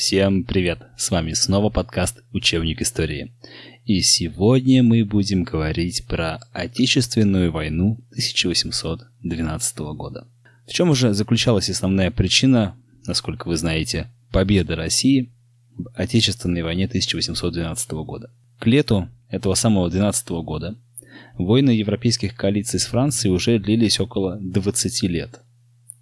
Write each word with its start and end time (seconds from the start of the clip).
Всем 0.00 0.44
привет! 0.44 0.78
С 0.96 1.10
вами 1.10 1.34
снова 1.34 1.68
подкаст 1.68 2.22
«Учебник 2.32 2.80
истории». 2.80 3.34
И 3.84 4.00
сегодня 4.00 4.82
мы 4.82 5.04
будем 5.04 5.42
говорить 5.42 6.06
про 6.06 6.40
Отечественную 6.54 7.52
войну 7.52 8.02
1812 8.12 9.78
года. 9.94 10.26
В 10.66 10.72
чем 10.72 10.88
уже 10.88 11.12
заключалась 11.12 11.68
основная 11.68 12.10
причина, 12.10 12.78
насколько 13.06 13.46
вы 13.46 13.58
знаете, 13.58 14.10
победы 14.32 14.74
России 14.74 15.34
в 15.76 15.90
Отечественной 15.94 16.62
войне 16.62 16.86
1812 16.86 17.90
года? 17.90 18.30
К 18.58 18.66
лету 18.68 19.06
этого 19.28 19.52
самого 19.52 19.90
12 19.90 20.30
года 20.30 20.78
войны 21.34 21.72
европейских 21.72 22.34
коалиций 22.34 22.80
с 22.80 22.86
Францией 22.86 23.34
уже 23.34 23.58
длились 23.58 24.00
около 24.00 24.38
20 24.40 25.02
лет. 25.02 25.40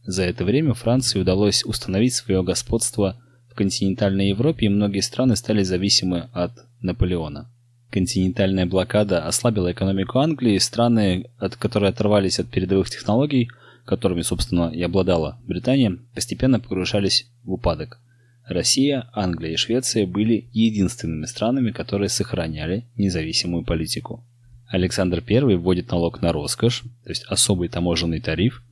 За 0.04 0.22
это 0.22 0.44
время 0.44 0.74
Франции 0.74 1.18
удалось 1.18 1.64
установить 1.64 2.14
свое 2.14 2.44
господство– 2.44 3.20
континентальной 3.58 4.28
Европе 4.28 4.68
многие 4.68 5.00
страны 5.00 5.34
стали 5.34 5.64
зависимы 5.64 6.28
от 6.32 6.52
Наполеона. 6.80 7.50
Континентальная 7.90 8.66
блокада 8.66 9.26
ослабила 9.26 9.72
экономику 9.72 10.20
Англии, 10.20 10.58
страны, 10.58 11.24
от 11.38 11.56
которые 11.56 11.88
оторвались 11.88 12.38
от 12.38 12.46
передовых 12.48 12.88
технологий, 12.88 13.48
которыми, 13.84 14.22
собственно, 14.22 14.70
и 14.72 14.80
обладала 14.80 15.40
Британия, 15.44 15.98
постепенно 16.14 16.60
погружались 16.60 17.26
в 17.42 17.54
упадок. 17.54 17.98
Россия, 18.46 19.10
Англия 19.12 19.54
и 19.54 19.56
Швеция 19.56 20.06
были 20.06 20.48
единственными 20.52 21.26
странами, 21.26 21.72
которые 21.72 22.10
сохраняли 22.10 22.84
независимую 22.96 23.64
политику. 23.64 24.24
Александр 24.68 25.20
I 25.28 25.56
вводит 25.56 25.90
налог 25.90 26.22
на 26.22 26.32
роскошь, 26.32 26.82
то 27.02 27.08
есть 27.10 27.24
особый 27.24 27.68
таможенный 27.68 28.20
тариф, 28.20 28.62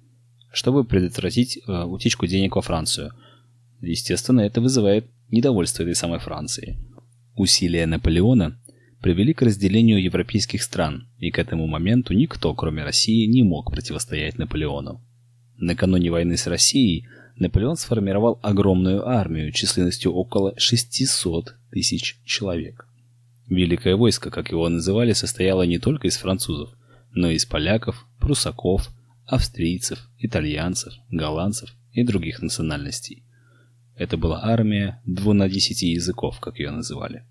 чтобы 0.52 0.84
предотвратить 0.84 1.58
э, 1.58 1.82
утечку 1.82 2.28
денег 2.28 2.54
во 2.54 2.62
Францию– 2.62 3.10
Естественно, 3.86 4.40
это 4.40 4.60
вызывает 4.60 5.06
недовольство 5.30 5.82
этой 5.82 5.94
самой 5.94 6.18
Франции. 6.18 6.76
Усилия 7.36 7.86
Наполеона 7.86 8.60
привели 9.00 9.32
к 9.32 9.42
разделению 9.42 10.02
европейских 10.02 10.62
стран, 10.62 11.08
и 11.18 11.30
к 11.30 11.38
этому 11.38 11.66
моменту 11.66 12.12
никто, 12.12 12.52
кроме 12.54 12.82
России, 12.82 13.26
не 13.26 13.42
мог 13.42 13.70
противостоять 13.70 14.38
Наполеону. 14.38 15.00
Накануне 15.56 16.10
войны 16.10 16.36
с 16.36 16.46
Россией 16.46 17.06
Наполеон 17.36 17.76
сформировал 17.76 18.40
огромную 18.42 19.06
армию 19.06 19.52
численностью 19.52 20.12
около 20.12 20.58
600 20.58 21.54
тысяч 21.70 22.18
человек. 22.24 22.88
Великое 23.46 23.94
войско, 23.94 24.30
как 24.30 24.50
его 24.50 24.68
называли, 24.68 25.12
состояло 25.12 25.62
не 25.62 25.78
только 25.78 26.08
из 26.08 26.16
французов, 26.16 26.70
но 27.12 27.30
и 27.30 27.36
из 27.36 27.46
поляков, 27.46 28.06
прусаков, 28.18 28.90
австрийцев, 29.26 30.08
итальянцев, 30.18 30.94
голландцев 31.10 31.76
и 31.92 32.02
других 32.02 32.42
национальностей. 32.42 33.25
Это 33.96 34.18
была 34.18 34.44
армия 34.44 35.00
на 35.06 35.48
десяти 35.48 35.88
языков, 35.88 36.38
как 36.40 36.58
ее 36.58 36.70
называли. 36.70 37.24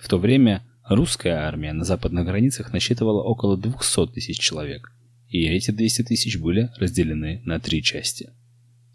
В 0.00 0.08
то 0.08 0.18
время 0.18 0.64
русская 0.88 1.34
армия 1.46 1.72
на 1.72 1.84
западных 1.84 2.24
границах 2.24 2.72
насчитывала 2.72 3.22
около 3.22 3.56
200 3.56 4.08
тысяч 4.08 4.38
человек, 4.38 4.92
и 5.28 5.46
эти 5.46 5.70
200 5.70 6.02
тысяч 6.02 6.38
были 6.38 6.70
разделены 6.78 7.42
на 7.44 7.60
три 7.60 7.82
части. 7.82 8.30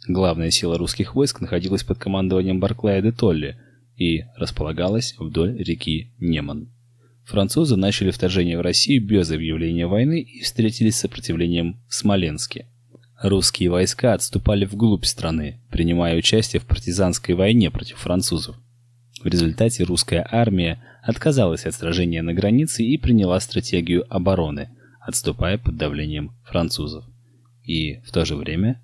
Главная 0.07 0.51
сила 0.51 0.77
русских 0.77 1.15
войск 1.15 1.39
находилась 1.39 1.83
под 1.83 1.97
командованием 1.97 2.59
Барклая 2.59 3.01
де 3.01 3.11
Толли 3.11 3.57
и 3.95 4.25
располагалась 4.35 5.15
вдоль 5.17 5.57
реки 5.57 6.13
Неман. 6.19 6.69
Французы 7.23 7.75
начали 7.75 8.11
вторжение 8.11 8.57
в 8.57 8.61
Россию 8.61 9.03
без 9.03 9.31
объявления 9.31 9.87
войны 9.87 10.21
и 10.21 10.41
встретились 10.41 10.97
с 10.97 10.99
сопротивлением 10.99 11.79
в 11.87 11.95
Смоленске– 11.95 12.67
Русские 13.21 13.69
войска 13.69 14.13
отступали 14.13 14.65
вглубь 14.65 15.05
страны, 15.05 15.61
принимая 15.71 16.17
участие 16.17 16.59
в 16.59 16.65
партизанской 16.65 17.33
войне 17.33 17.71
против 17.71 17.97
французов. 17.97 18.57
В 19.23 19.27
результате 19.27 19.83
русская 19.83 20.27
армия 20.29 20.83
отказалась 21.01 21.65
от 21.65 21.73
сражения 21.73 22.21
на 22.21 22.33
границе 22.33 22.83
и 22.83 22.97
приняла 22.97 23.39
стратегию 23.39 24.05
обороны, 24.13 24.69
отступая 24.99 25.57
под 25.57 25.77
давлением 25.77 26.31
французов. 26.43 27.05
И 27.63 28.01
в 28.01 28.11
то 28.11 28.25
же 28.25 28.35
время 28.35 28.83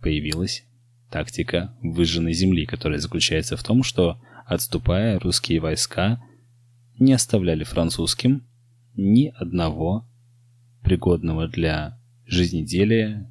появилась 0.00 0.64
тактика 1.10 1.76
выжженной 1.82 2.32
земли, 2.32 2.64
которая 2.64 3.00
заключается 3.00 3.56
в 3.56 3.62
том, 3.64 3.82
что 3.82 4.20
отступая, 4.46 5.18
русские 5.18 5.60
войска 5.60 6.22
не 6.98 7.12
оставляли 7.12 7.64
французским 7.64 8.46
ни 8.94 9.32
одного 9.36 10.08
пригодного 10.82 11.48
для 11.48 11.95
жизнеделия, 12.26 13.30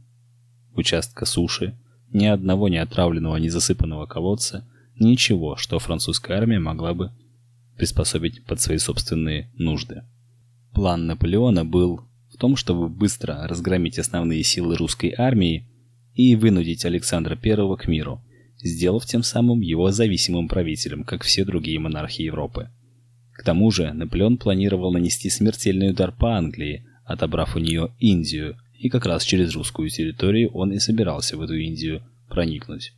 участка 0.73 1.25
суши, 1.25 1.77
ни 2.11 2.25
одного 2.25 2.69
не 2.69 2.77
отравленного, 2.77 3.37
не 3.37 3.49
засыпанного 3.49 4.05
колодца, 4.05 4.67
ничего, 4.99 5.55
что 5.57 5.79
французская 5.79 6.37
армия 6.37 6.59
могла 6.59 6.93
бы 6.93 7.11
приспособить 7.77 8.45
под 8.45 8.61
свои 8.61 8.77
собственные 8.77 9.51
нужды. 9.57 10.03
План 10.73 11.07
Наполеона 11.07 11.65
был 11.65 12.01
в 12.33 12.37
том, 12.37 12.55
чтобы 12.55 12.89
быстро 12.89 13.47
разгромить 13.47 13.99
основные 13.99 14.43
силы 14.43 14.75
русской 14.75 15.13
армии 15.17 15.67
и 16.13 16.35
вынудить 16.35 16.85
Александра 16.85 17.37
I 17.41 17.77
к 17.77 17.87
миру, 17.87 18.21
сделав 18.57 19.05
тем 19.05 19.23
самым 19.23 19.61
его 19.61 19.91
зависимым 19.91 20.47
правителем, 20.47 21.03
как 21.03 21.23
все 21.23 21.45
другие 21.45 21.79
монархи 21.79 22.21
Европы. 22.21 22.69
К 23.33 23.43
тому 23.43 23.69
же 23.71 23.91
Наполеон 23.93 24.37
планировал 24.37 24.93
нанести 24.93 25.29
смертельный 25.29 25.91
удар 25.91 26.13
по 26.13 26.37
Англии, 26.37 26.85
отобрав 27.05 27.55
у 27.55 27.59
нее 27.59 27.93
Индию, 27.99 28.57
и 28.77 28.89
как 28.89 29.05
раз 29.05 29.23
через 29.23 29.53
русскую 29.55 29.89
территорию 29.89 30.51
он 30.51 30.71
и 30.71 30.79
собирался 30.79 31.37
в 31.37 31.41
эту 31.41 31.55
Индию 31.55 32.03
проникнуть. 32.27 32.93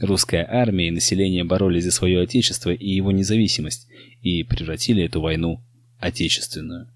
Русская 0.00 0.46
армия 0.48 0.88
и 0.88 0.92
население 0.92 1.44
боролись 1.44 1.84
за 1.84 1.90
свое 1.90 2.22
отечество 2.22 2.70
и 2.70 2.88
его 2.88 3.12
независимость 3.12 3.86
и 4.22 4.42
превратили 4.44 5.04
эту 5.04 5.20
войну 5.20 5.60
отечественную. 5.98 6.88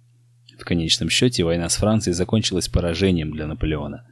В 0.58 0.64
конечном 0.64 1.10
счете 1.10 1.44
война 1.44 1.69
с 1.69 1.76
Францией 1.76 2.14
закончилась 2.14 2.69
поражением 2.69 3.32
для 3.32 3.47
Наполеона. 3.47 4.06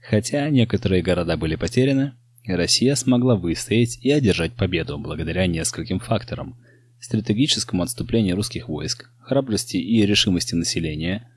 Хотя 0.00 0.48
некоторые 0.50 1.02
города 1.02 1.36
были 1.36 1.56
потеряны, 1.56 2.12
Россия 2.46 2.94
смогла 2.94 3.34
выстоять 3.34 3.98
и 4.02 4.10
одержать 4.12 4.52
победу 4.52 4.98
благодаря 4.98 5.46
нескольким 5.48 5.98
факторам: 5.98 6.56
стратегическому 7.00 7.82
отступлению 7.82 8.36
русских 8.36 8.68
войск, 8.68 9.10
храбрости 9.20 9.76
и 9.76 10.06
решимости 10.06 10.54
населения, 10.54 11.28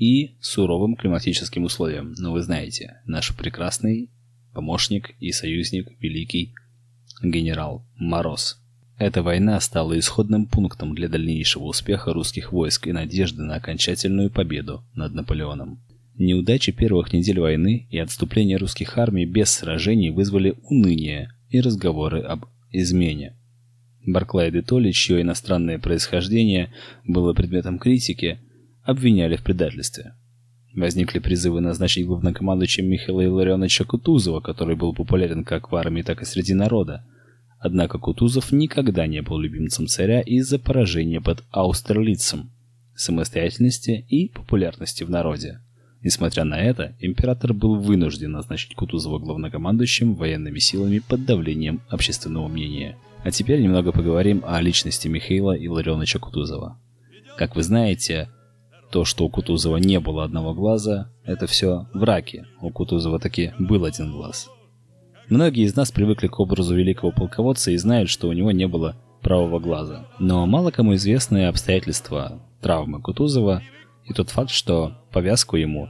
и 0.00 0.34
суровым 0.40 0.96
климатическим 0.96 1.64
условиям. 1.64 2.14
Но 2.18 2.32
вы 2.32 2.42
знаете, 2.42 2.96
наш 3.04 3.36
прекрасный 3.36 4.10
помощник 4.54 5.10
и 5.20 5.30
союзник, 5.30 5.88
великий 6.00 6.54
генерал 7.22 7.84
Мороз. 7.96 8.58
Эта 8.98 9.22
война 9.22 9.60
стала 9.60 9.98
исходным 9.98 10.46
пунктом 10.46 10.94
для 10.94 11.08
дальнейшего 11.08 11.64
успеха 11.64 12.12
русских 12.14 12.50
войск 12.52 12.86
и 12.86 12.92
надежды 12.92 13.42
на 13.42 13.56
окончательную 13.56 14.30
победу 14.30 14.82
над 14.94 15.14
Наполеоном. 15.14 15.82
Неудачи 16.16 16.72
первых 16.72 17.12
недель 17.12 17.38
войны 17.38 17.86
и 17.90 17.98
отступление 17.98 18.56
русских 18.56 18.96
армий 18.96 19.26
без 19.26 19.50
сражений 19.50 20.10
вызвали 20.10 20.54
уныние 20.64 21.30
и 21.50 21.60
разговоры 21.60 22.20
об 22.20 22.46
измене. 22.72 23.36
Барклай 24.06 24.50
де 24.50 24.62
Толли, 24.62 24.92
чье 24.92 25.20
иностранное 25.20 25.78
происхождение 25.78 26.72
было 27.04 27.34
предметом 27.34 27.78
критики, 27.78 28.38
обвиняли 28.90 29.36
в 29.36 29.42
предательстве. 29.42 30.14
Возникли 30.74 31.18
призывы 31.18 31.60
назначить 31.60 32.06
главнокомандующим 32.06 32.86
Михаила 32.86 33.24
Илларионовича 33.24 33.84
Кутузова, 33.84 34.40
который 34.40 34.76
был 34.76 34.94
популярен 34.94 35.44
как 35.44 35.72
в 35.72 35.76
армии, 35.76 36.02
так 36.02 36.22
и 36.22 36.24
среди 36.24 36.54
народа. 36.54 37.04
Однако 37.58 37.98
Кутузов 37.98 38.52
никогда 38.52 39.06
не 39.06 39.20
был 39.22 39.38
любимцем 39.38 39.86
царя 39.86 40.20
из-за 40.20 40.58
поражения 40.58 41.20
под 41.20 41.44
Аустерлицем, 41.50 42.50
самостоятельности 42.94 44.04
и 44.08 44.28
популярности 44.28 45.02
в 45.04 45.10
народе. 45.10 45.60
Несмотря 46.02 46.44
на 46.44 46.58
это, 46.58 46.96
император 47.00 47.52
был 47.52 47.76
вынужден 47.76 48.32
назначить 48.32 48.74
Кутузова 48.74 49.18
главнокомандующим 49.18 50.14
военными 50.14 50.58
силами 50.58 51.00
под 51.00 51.26
давлением 51.26 51.82
общественного 51.88 52.48
мнения. 52.48 52.96
А 53.22 53.30
теперь 53.30 53.60
немного 53.60 53.92
поговорим 53.92 54.42
о 54.46 54.60
личности 54.62 55.08
Михаила 55.08 55.52
Илларионовича 55.52 56.18
Кутузова. 56.18 56.78
Как 57.36 57.54
вы 57.54 57.62
знаете, 57.62 58.30
то, 58.90 59.04
что 59.04 59.24
у 59.24 59.30
Кутузова 59.30 59.76
не 59.76 60.00
было 60.00 60.24
одного 60.24 60.52
глаза, 60.52 61.10
это 61.24 61.46
все 61.46 61.86
враки. 61.94 62.44
У 62.60 62.70
Кутузова 62.70 63.18
таки 63.18 63.52
был 63.58 63.84
один 63.84 64.12
глаз. 64.12 64.48
Многие 65.28 65.64
из 65.64 65.76
нас 65.76 65.92
привыкли 65.92 66.26
к 66.26 66.40
образу 66.40 66.74
великого 66.74 67.12
полководца 67.12 67.70
и 67.70 67.76
знают, 67.76 68.10
что 68.10 68.28
у 68.28 68.32
него 68.32 68.50
не 68.50 68.66
было 68.66 68.96
правого 69.22 69.60
глаза. 69.60 70.06
Но 70.18 70.44
мало 70.46 70.72
кому 70.72 70.94
известны 70.96 71.46
обстоятельства 71.46 72.42
травмы 72.60 73.00
Кутузова 73.00 73.62
и 74.04 74.12
тот 74.12 74.30
факт, 74.30 74.50
что 74.50 74.94
повязку 75.12 75.56
ему 75.56 75.88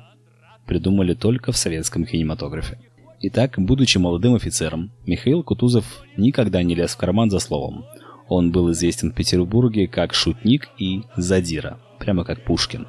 придумали 0.67 1.15
только 1.15 1.53
в 1.53 1.57
советском 1.57 2.05
кинематографе. 2.05 2.79
Итак, 3.23 3.55
будучи 3.57 3.99
молодым 3.99 4.35
офицером, 4.35 4.93
Михаил 5.07 5.43
Кутузов 5.43 6.05
никогда 6.17 6.63
не 6.63 6.75
лез 6.75 6.93
в 6.93 6.97
карман 6.99 7.31
за 7.31 7.39
словом. 7.39 7.85
Он 8.29 8.53
был 8.53 8.71
известен 8.73 9.11
в 9.11 9.15
Петербурге 9.15 9.89
как 9.89 10.15
шутник 10.15 10.69
и 10.79 11.03
задира 11.17 11.79
прямо 12.01 12.25
как 12.25 12.43
Пушкин. 12.43 12.89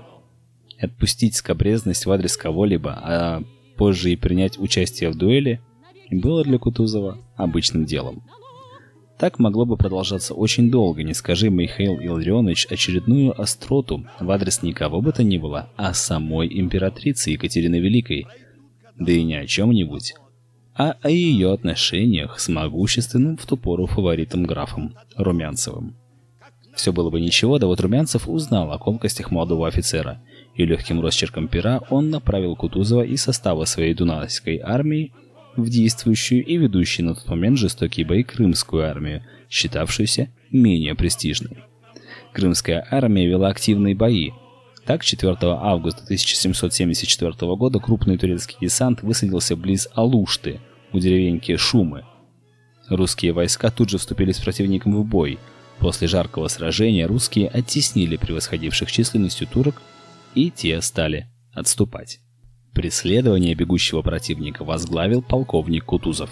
Отпустить 0.80 1.36
скобрезность 1.36 2.08
в 2.08 2.12
адрес 2.12 2.36
кого-либо, 2.36 2.94
а 2.94 3.44
позже 3.78 4.12
и 4.12 4.16
принять 4.16 4.58
участие 4.58 5.12
в 5.12 5.16
дуэли, 5.16 5.62
было 6.10 6.44
для 6.44 6.58
Кутузова 6.58 7.20
обычным 7.36 7.86
делом. 7.86 8.24
Так 9.20 9.38
могло 9.38 9.66
бы 9.66 9.78
продолжаться 9.78 10.34
очень 10.34 10.72
долго, 10.72 11.04
не 11.04 11.14
скажи 11.14 11.52
Михаил 11.52 12.00
Илларионович 12.00 12.66
очередную 12.72 13.40
остроту 13.40 14.08
в 14.20 14.32
адрес 14.32 14.64
никого 14.64 15.00
бы 15.00 15.12
то 15.12 15.24
ни 15.24 15.38
было, 15.38 15.70
а 15.76 15.94
самой 15.94 16.48
императрицы 16.60 17.30
Екатерины 17.30 17.76
Великой. 17.80 18.26
Да 18.98 19.12
и 19.12 19.22
не 19.24 19.36
о 19.36 19.46
чем-нибудь, 19.46 20.16
а 20.76 20.96
о 21.02 21.10
ее 21.10 21.54
отношениях 21.54 22.40
с 22.40 22.50
могущественным 22.50 23.38
в 23.38 23.46
ту 23.46 23.58
пору 23.58 23.86
фаворитом 23.86 24.44
графом 24.44 24.96
Румянцевым. 25.16 26.01
Все 26.76 26.94
было 26.94 27.10
бы 27.10 27.20
ничего, 27.20 27.60
да 27.60 27.68
вот 27.68 27.80
Румянцев 27.82 28.28
узнал 28.28 28.72
о 28.72 28.80
колкостях 28.80 29.32
молодого 29.32 29.68
офицера, 29.68 30.22
и 30.56 30.66
легким 30.66 31.02
росчерком 31.02 31.48
пера 31.48 31.82
он 31.90 32.10
направил 32.10 32.56
Кутузова 32.56 33.04
из 33.04 33.22
состава 33.22 33.66
своей 33.66 33.94
дунайской 33.94 34.58
армии 34.58 35.12
в 35.56 35.70
действующую 35.70 36.46
и 36.46 36.58
ведущую 36.58 37.08
на 37.08 37.16
тот 37.16 37.28
момент 37.28 37.58
жестокие 37.58 38.06
бои 38.06 38.24
Крымскую 38.24 38.90
армию, 38.90 39.24
считавшуюся 39.50 40.30
менее 40.50 40.96
престижной. 40.96 41.58
Крымская 42.34 42.88
армия 42.90 43.28
вела 43.28 43.50
активные 43.50 43.96
бои. 43.96 44.32
Так, 44.86 45.04
4 45.04 45.36
августа 45.42 46.04
1774 46.04 47.34
года 47.56 47.80
крупный 47.80 48.18
турецкий 48.18 48.58
десант 48.62 49.04
высадился 49.04 49.56
близ 49.56 49.88
Алушты, 49.94 50.62
у 50.94 51.00
деревеньки 51.00 51.56
Шумы. 51.56 52.04
Русские 52.90 53.34
войска 53.34 53.70
тут 53.72 53.90
же 53.90 53.98
вступили 53.98 54.32
с 54.32 54.40
противником 54.40 54.96
в 54.96 55.06
бой. 55.06 55.40
После 55.82 56.08
жаркого 56.08 56.48
сражения 56.48 57.08
русские 57.08 57.48
оттеснили 57.48 58.16
превосходивших 58.16 58.92
численностью 58.92 59.48
турок, 59.48 59.82
и 60.36 60.52
те 60.52 60.80
стали 60.80 61.28
отступать. 61.54 62.20
Преследование 62.74 63.56
бегущего 63.56 64.04
противника 64.04 64.64
возглавил 64.64 65.24
полковник 65.24 65.86
Кутузов. 65.86 66.30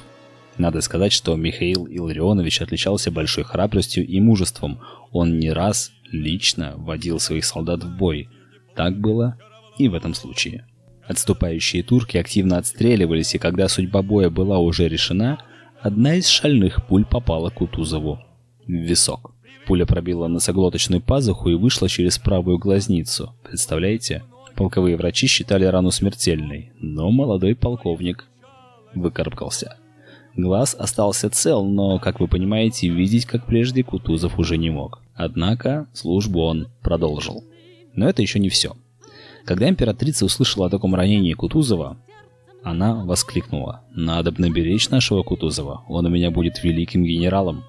Надо 0.59 0.81
сказать, 0.81 1.11
что 1.11 1.35
Михаил 1.35 1.87
Илларионович 1.87 2.61
отличался 2.61 3.11
большой 3.11 3.43
храбростью 3.43 4.05
и 4.05 4.19
мужеством. 4.21 4.81
Он 5.11 5.39
не 5.39 5.51
раз 5.51 5.91
лично 6.11 6.75
водил 6.77 7.19
своих 7.19 7.43
солдат 7.43 7.83
в 7.83 7.97
бой. 7.97 8.29
Так 8.75 8.99
было 8.99 9.37
и 9.79 9.87
в 9.87 9.95
этом 9.95 10.13
случае. 10.13 10.67
Отступающие 11.07 11.81
турки 11.81 12.17
активно 12.17 12.59
отстреливались, 12.59 13.33
и 13.33 13.39
когда 13.39 13.67
судьба 13.67 14.03
боя 14.03 14.29
была 14.29 14.59
уже 14.59 14.87
решена, 14.87 15.39
одна 15.81 16.15
из 16.15 16.27
шальных 16.27 16.85
пуль 16.85 17.05
попала 17.05 17.49
Кутузову 17.49 18.19
в 18.67 18.71
висок. 18.71 19.28
Пуля 19.69 19.85
пробила 19.85 20.27
носоглоточную 20.27 20.99
пазуху 20.99 21.49
и 21.49 21.53
вышла 21.53 21.87
через 21.87 22.17
правую 22.17 22.57
глазницу. 22.57 23.35
Представляете? 23.43 24.23
Полковые 24.55 24.97
врачи 24.97 25.27
считали 25.27 25.63
рану 25.63 25.91
смертельной, 25.91 26.71
но 26.79 27.11
молодой 27.11 27.53
полковник 27.53 28.25
выкарабкался. 28.95 29.77
Глаз 30.35 30.73
остался 30.73 31.29
цел, 31.29 31.63
но, 31.63 31.99
как 31.99 32.19
вы 32.19 32.27
понимаете, 32.27 32.89
видеть, 32.89 33.25
как 33.25 33.45
прежде, 33.45 33.83
Кутузов 33.83 34.39
уже 34.39 34.57
не 34.57 34.71
мог. 34.71 35.03
Однако 35.13 35.87
службу 35.93 36.41
он 36.41 36.69
продолжил. 36.81 37.43
Но 37.93 38.09
это 38.09 38.23
еще 38.23 38.39
не 38.39 38.49
все. 38.49 38.75
Когда 39.45 39.69
императрица 39.69 40.25
услышала 40.25 40.65
о 40.65 40.71
таком 40.71 40.95
ранении 40.95 41.33
Кутузова, 41.33 41.95
она 42.63 42.95
воскликнула 43.05 43.83
«Надо 43.91 44.31
бы 44.31 44.41
наберечь 44.41 44.89
нашего 44.89 45.21
Кутузова, 45.21 45.83
он 45.87 46.07
у 46.07 46.09
меня 46.09 46.31
будет 46.31 46.63
великим 46.63 47.03
генералом». 47.03 47.65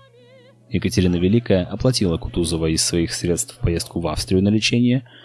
Екатерина 0.70 1.16
Великая 1.16 1.64
оплатила 1.64 2.16
Кутузова 2.16 2.66
из 2.66 2.84
своих 2.84 3.12
средств 3.12 3.58
поездку 3.58 4.00
в 4.00 4.06
Австрию 4.06 4.42
на 4.42 4.48
лечение– 4.48 5.04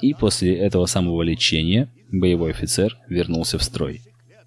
и 0.00 0.12
после 0.12 0.56
этого 0.56 0.86
самого 0.86 1.22
лечения 1.22 1.88
боевой 2.10 2.50
офицер 2.50 2.98
вернулся 3.08 3.58
в 3.58 3.62
строй. 3.62 4.02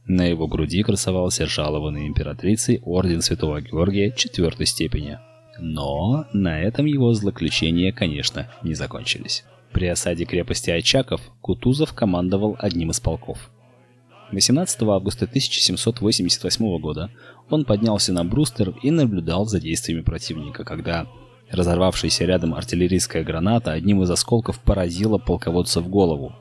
На 0.05 0.25
его 0.25 0.47
груди 0.47 0.83
красовался 0.83 1.47
жалованный 1.47 2.07
императрицей 2.07 2.79
орден 2.83 3.21
Святого 3.21 3.61
Георгия 3.61 4.11
четвертой 4.11 4.65
степени. 4.65 5.19
Но 5.59 6.25
на 6.31 6.61
этом 6.61 6.85
его 6.85 7.13
злоключения, 7.13 7.91
конечно, 7.91 8.49
не 8.61 8.73
закончились. 8.73 9.43
При 9.73 9.87
осаде 9.87 10.25
крепости 10.25 10.69
Очаков 10.69 11.21
Кутузов 11.41 11.93
командовал 11.93 12.55
одним 12.59 12.91
из 12.91 12.99
полков. 12.99 13.49
18 14.31 14.83
августа 14.83 15.25
1788 15.25 16.79
года 16.79 17.09
он 17.49 17.65
поднялся 17.65 18.13
на 18.13 18.23
брустер 18.23 18.73
и 18.81 18.91
наблюдал 18.91 19.45
за 19.45 19.59
действиями 19.59 20.01
противника, 20.01 20.63
когда 20.63 21.07
Разорвавшаяся 21.49 22.25
рядом 22.25 22.53
артиллерийская 22.53 23.23
граната 23.23 23.71
одним 23.71 24.03
из 24.03 24.11
осколков 24.11 24.59
поразила 24.59 25.17
полководца 25.17 25.81
в 25.81 25.87
голову. 25.87 26.35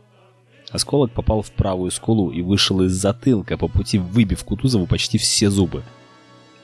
Осколок 0.70 1.12
попал 1.12 1.42
в 1.42 1.52
правую 1.52 1.92
скулу 1.92 2.32
и 2.32 2.42
вышел 2.42 2.82
из 2.82 2.92
затылка, 2.92 3.56
по 3.56 3.68
пути 3.68 3.98
выбив 3.98 4.44
Кутузову 4.44 4.86
почти 4.86 5.16
все 5.16 5.48
зубы. 5.48 5.84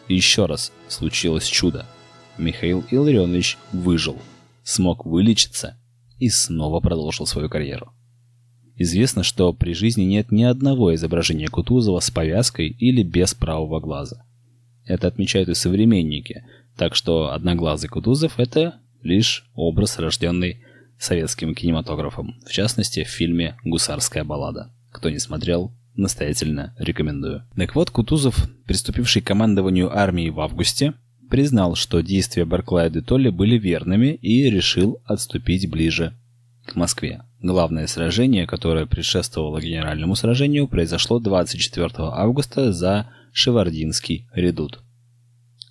И 0.09 0.15
еще 0.15 0.47
раз 0.47 0.73
случилось 0.89 1.47
чудо. 1.47 1.87
Михаил 2.37 2.85
Илларионович 2.91 3.59
выжил, 3.73 4.17
смог 4.65 5.07
вылечиться 5.07 5.77
и 6.19 6.29
снова 6.29 6.81
продолжил 6.81 7.27
свою 7.27 7.49
карьеру. 7.49 7.93
Известно, 8.75 9.23
что 9.23 9.53
при 9.53 9.73
жизни 9.73 10.03
нет 10.03 10.33
ни 10.33 10.43
одного 10.43 10.95
изображения 10.97 11.47
Кутузова 11.47 12.01
с 12.01 12.11
повязкой 12.11 12.69
или 12.69 13.05
без 13.05 13.35
правого 13.35 13.79
глаза. 13.79 14.25
Это 14.87 15.09
отмечают 15.09 15.49
и 15.49 15.55
современники– 15.55 16.45
так 16.77 16.95
что 16.95 17.33
одноглазый 17.33 17.89
Кутузов– 17.89 18.35
это 18.39 18.77
лишь 19.03 19.45
образ, 19.55 19.99
рожденный 19.99 20.65
советским 20.99 21.55
кинематографом, 21.55 22.37
в 22.47 22.53
частности 22.53 23.05
в 23.05 23.09
фильме 23.09 23.57
«Гусарская 23.65 24.25
баллада». 24.25 24.71
Кто 24.91 25.11
не 25.11 25.19
смотрел, 25.19 25.73
настоятельно 25.97 26.75
рекомендую. 26.79 27.45
Так 27.57 27.75
вот, 27.75 27.91
Кутузов, 27.91 28.49
приступивший 28.67 29.23
к 29.23 29.27
командованию 29.27 29.97
армией 29.97 30.31
в 30.31 30.41
августе, 30.41 30.95
признал, 31.29 31.75
что 31.75 32.01
действия 32.01 32.45
Барклая 32.45 32.91
де 32.91 33.01
Толли 33.01 33.31
были 33.31 33.59
верными 33.59 34.15
и 34.15 34.49
решил 34.51 35.01
отступить 35.05 35.71
ближе 35.71 36.15
к 36.67 36.77
Москве. 36.77 37.23
Главное 37.41 37.87
сражение, 37.87 38.47
которое 38.47 38.87
предшествовало 38.87 39.61
генеральному 39.61 40.15
сражению, 40.15 40.69
произошло 40.69 41.19
24 41.19 41.91
августа 41.99 42.73
за 42.73 43.09
Шевардинский 43.33 44.29
редут. 44.35 44.81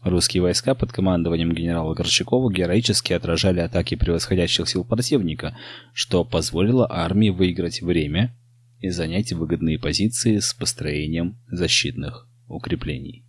Русские 0.02 0.42
войска 0.42 0.74
под 0.74 0.92
командованием 0.92 1.54
генерала 1.54 1.94
Горчакова 1.94 2.52
героически 2.52 3.14
отражали 3.14 3.60
атаки 3.60 3.94
превосходящих 3.94 4.68
сил 4.68 4.84
противника, 4.84 5.56
что 5.94 6.26
позволило 6.26 6.92
армии 6.92 7.30
выиграть 7.30 7.84
время 7.84 8.36
и 8.80 8.90
занять 8.90 9.32
выгодные 9.32 9.78
позиции 9.78 10.40
с 10.40 10.56
построением 10.56 11.38
защитных 11.52 12.28
укреплений. 12.48 13.24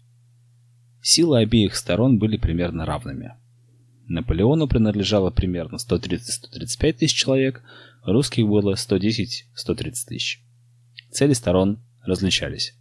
Силы 1.03 1.41
обеих 1.41 1.77
сторон 1.77 2.19
были 2.19 2.39
примерно 2.39 2.87
равными. 2.87 3.35
Наполеону 4.09 4.67
принадлежало 4.67 5.31
примерно 5.31 5.77
130-135 5.77 6.93
тысяч 6.95 7.15
человек, 7.15 7.63
русских 8.03 8.47
было 8.47 8.77
110-130 8.77 9.45
тысяч. 10.09 10.43
Цели 11.11 11.35
сторон 11.35 11.81
различались. 12.03 12.75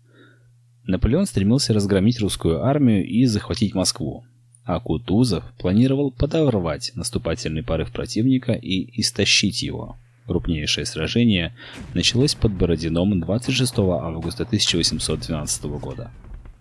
Наполеон 0.86 1.26
стремился 1.26 1.74
разгромить 1.74 2.20
русскую 2.20 2.64
армию 2.64 3.06
и 3.06 3.26
захватить 3.26 3.76
Москву, 3.76 4.26
а 4.66 4.80
Кутузов 4.80 5.44
планировал 5.60 6.12
подорвать 6.12 6.92
наступательный 6.96 7.64
порыв 7.64 7.92
противника 7.92 8.54
и 8.54 9.00
истощить 9.00 9.62
его. 9.62 9.98
Крупнейшее 10.26 10.86
сражение 10.86 11.56
началось 11.94 12.36
под 12.36 12.54
Бородином 12.54 13.20
26 13.20 13.80
августа 13.80 14.44
1812 14.44 15.64
года. 15.66 16.12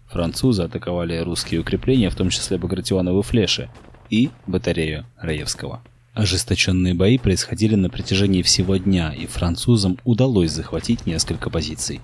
Французы 0.09 0.65
атаковали 0.65 1.19
русские 1.19 1.61
укрепления, 1.61 2.11
в 2.11 2.17
том 2.17 2.31
числе 2.31 2.59
Багратионовы 2.59 3.23
флеши 3.23 3.71
и 4.11 4.31
батарею 4.47 5.07
Раевского. 5.19 5.83
Ожесточенные 6.15 6.95
бои 6.95 7.17
происходили 7.17 7.77
на 7.77 7.89
протяжении 7.89 8.43
всего 8.43 8.77
дня, 8.77 9.15
и 9.15 9.27
французам 9.27 9.99
удалось 10.05 10.51
захватить 10.51 11.07
несколько 11.07 11.49
позиций. 11.49 12.01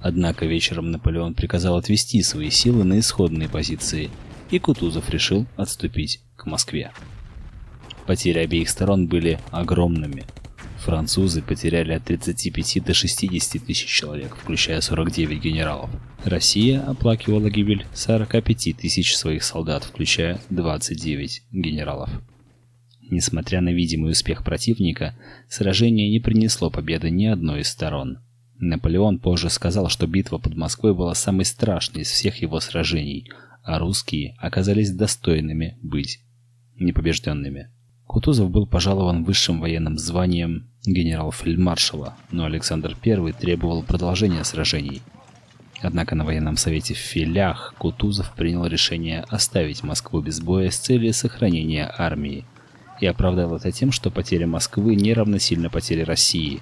Однако 0.00 0.46
вечером 0.46 0.90
Наполеон 0.90 1.34
приказал 1.34 1.76
отвести 1.76 2.22
свои 2.22 2.50
силы 2.50 2.84
на 2.84 3.00
исходные 3.00 3.48
позиции, 3.48 4.10
и 4.50 4.58
Кутузов 4.58 5.10
решил 5.10 5.46
отступить 5.56 6.20
к 6.36 6.46
Москве. 6.46 6.92
Потери 8.06 8.38
обеих 8.38 8.70
сторон 8.70 9.08
были 9.08 9.38
огромными. 9.50 10.24
Французы 10.78 11.42
потеряли 11.42 11.92
от 11.92 12.04
35 12.04 12.84
до 12.84 12.94
60 12.94 13.62
тысяч 13.64 13.86
человек, 13.86 14.36
включая 14.36 14.80
49 14.80 15.42
генералов. 15.42 15.90
Россия 16.24 16.80
оплакивала 16.80 17.50
гибель 17.50 17.84
45 17.92 18.76
тысяч 18.78 19.16
своих 19.16 19.42
солдат, 19.42 19.84
включая 19.84 20.40
29 20.50 21.42
генералов. 21.50 22.10
Несмотря 23.10 23.60
на 23.60 23.70
видимый 23.70 24.12
успех 24.12 24.44
противника, 24.44 25.16
сражение 25.48 26.08
не 26.10 26.20
принесло 26.20 26.70
победы 26.70 27.10
ни 27.10 27.26
одной 27.26 27.62
из 27.62 27.68
сторон– 27.68 28.18
Наполеон 28.58 29.18
позже 29.18 29.50
сказал, 29.50 29.88
что 29.88 30.06
битва 30.06 30.38
под 30.38 30.56
Москвой 30.56 30.94
была 30.94 31.14
самой 31.14 31.44
страшной 31.44 32.02
из 32.02 32.10
всех 32.10 32.42
его 32.42 32.60
сражений, 32.60 33.30
а 33.62 33.78
русские 33.78 34.34
оказались 34.38 34.90
достойными 34.90 35.78
быть 35.82 36.20
непобежденными. 36.78 37.70
Кутузов 38.06 38.50
был 38.50 38.66
пожалован 38.66 39.22
высшим 39.22 39.60
военным 39.60 39.98
званием 39.98 40.70
генерал-фельдмаршала, 40.86 42.16
но 42.30 42.46
Александр 42.46 42.96
I 43.04 43.32
требовал 43.32 43.82
продолжения 43.82 44.42
сражений. 44.44 45.02
Однако 45.80 46.16
на 46.16 46.24
военном 46.24 46.56
совете 46.56 46.94
в 46.94 46.98
Филях 46.98 47.74
Кутузов 47.78 48.32
принял 48.34 48.66
решение 48.66 49.24
оставить 49.28 49.84
Москву 49.84 50.20
без 50.20 50.40
боя 50.40 50.70
с 50.70 50.76
целью 50.76 51.12
сохранения 51.12 51.92
армии 51.96 52.44
и 53.00 53.06
оправдал 53.06 53.54
это 53.54 53.70
тем, 53.70 53.92
что 53.92 54.10
потеря 54.10 54.46
Москвы 54.46 54.96
не 54.96 55.12
равносильно 55.12 55.70
потере 55.70 56.02
России. 56.02 56.60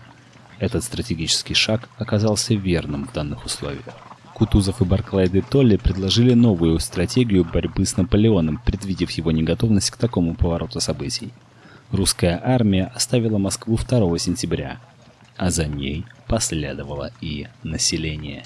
Этот 0.59 0.85
стратегический 0.85 1.55
шаг 1.55 1.89
оказался 1.99 2.55
верным 2.55 3.07
в 3.07 3.13
данных 3.13 3.45
условиях. 3.45 3.95
Кутузов 4.35 4.83
и 4.83 4.85
Барклай 4.85 5.29
де 5.29 5.41
Толли 5.41 5.77
предложили 5.77 6.35
новую 6.35 6.79
стратегию 6.79 7.45
борьбы 7.45 7.87
с 7.87 7.97
Наполеоном, 7.97 8.61
предвидев 8.65 9.11
его 9.13 9.31
неготовность 9.33 9.91
к 9.91 9.97
такому 9.97 10.35
повороту 10.35 10.81
событий. 10.81 11.33
Русская 11.91 12.41
армия 12.43 12.93
оставила 12.95 13.39
Москву 13.39 13.79
2 13.79 14.19
сентября, 14.19 14.79
а 15.37 15.51
за 15.51 15.67
ней 15.67 16.05
последовало 16.27 17.13
и 17.21 17.49
население. 17.63 18.45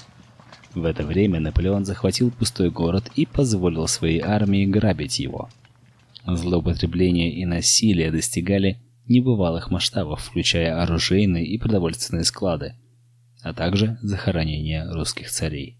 В 0.73 0.85
это 0.85 1.03
время 1.03 1.39
Наполеон 1.39 1.83
захватил 1.83 2.31
пустой 2.31 2.69
город 2.69 3.11
и 3.15 3.25
позволил 3.25 3.87
своей 3.87 4.21
армии 4.21 4.65
грабить 4.65 5.19
его. 5.19 5.49
Злоупотребление 6.25 7.33
и 7.33 7.45
насилие 7.45 8.11
достигали 8.11 8.79
небывалых 9.07 9.71
масштабов, 9.71 10.21
включая 10.21 10.81
оружейные 10.81 11.45
и 11.45 11.57
продовольственные 11.57 12.23
склады, 12.23 12.75
а 13.41 13.53
также 13.53 13.97
захоронение 14.01 14.89
русских 14.91 15.29
царей. 15.29 15.77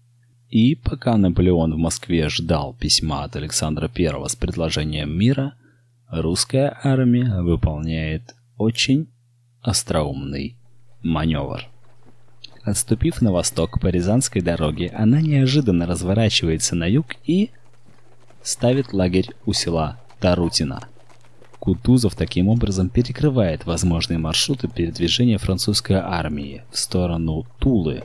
И 0.48 0.74
пока 0.74 1.16
Наполеон 1.16 1.72
в 1.74 1.78
Москве 1.78 2.28
ждал 2.28 2.74
письма 2.74 3.24
от 3.24 3.36
Александра 3.36 3.90
I 3.94 4.28
с 4.28 4.36
предложением 4.36 5.16
мира, 5.16 5.54
русская 6.10 6.78
армия 6.82 7.40
выполняет 7.40 8.34
очень 8.58 9.08
остроумный 9.62 10.56
маневр. 11.02 11.68
Отступив 12.62 13.22
на 13.22 13.32
восток 13.32 13.80
по 13.80 13.88
Рязанской 13.88 14.40
дороге, 14.40 14.92
она 14.94 15.20
неожиданно 15.20 15.86
разворачивается 15.86 16.76
на 16.76 16.86
юг 16.86 17.06
и 17.24 17.50
ставит 18.42 18.92
лагерь 18.92 19.30
у 19.46 19.52
села 19.52 20.00
Тарутино. 20.20 20.86
Кутузов 21.62 22.16
таким 22.16 22.48
образом 22.48 22.88
перекрывает 22.88 23.66
возможные 23.66 24.18
маршруты 24.18 24.66
передвижения 24.66 25.38
французской 25.38 25.92
армии 25.92 26.64
в 26.72 26.76
сторону 26.76 27.46
Тулы, 27.60 28.02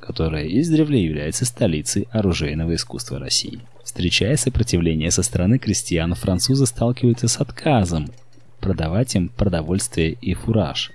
которая 0.00 0.46
издревле 0.46 1.04
является 1.04 1.44
столицей 1.44 2.08
оружейного 2.12 2.74
искусства 2.74 3.18
России. 3.18 3.60
Встречая 3.84 4.38
сопротивление 4.38 5.10
со 5.10 5.22
стороны 5.22 5.58
крестьян, 5.58 6.14
французы 6.14 6.64
сталкиваются 6.64 7.28
с 7.28 7.36
отказом 7.42 8.08
продавать 8.58 9.16
им 9.16 9.28
продовольствие 9.28 10.12
и 10.22 10.32
фураж. 10.32 10.92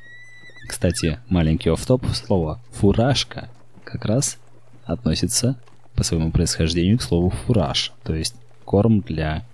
Кстати, 0.67 1.19
маленький 1.29 1.69
офф-топ 1.69 2.07
слово 2.07 2.59
«фуражка» 2.71 3.49
как 3.83 4.05
раз 4.05 4.39
относится 4.85 5.59
по 5.93 6.03
своему 6.03 6.31
происхождению 6.31 6.97
к 6.97 7.03
слову 7.03 7.29
«фураж», 7.29 7.91
то 8.03 8.15
есть 8.15 8.33
корм 8.65 9.01
для 9.01 9.45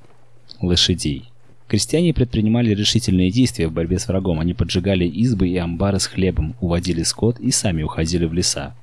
лошадей. 0.61 1.32
Крестьяне 1.67 2.13
предпринимали 2.13 2.73
решительные 2.73 3.31
действия 3.31 3.67
в 3.67 3.73
борьбе 3.73 3.97
с 3.99 4.07
врагом. 4.07 4.39
Они 4.39 4.53
поджигали 4.53 5.05
избы 5.05 5.49
и 5.49 5.57
амбары 5.57 5.99
с 5.99 6.07
хлебом, 6.07 6.55
уводили 6.59 7.03
скот 7.03 7.39
и 7.39 7.51
сами 7.51 7.83
уходили 7.83 8.25
в 8.25 8.33
леса 8.33 8.75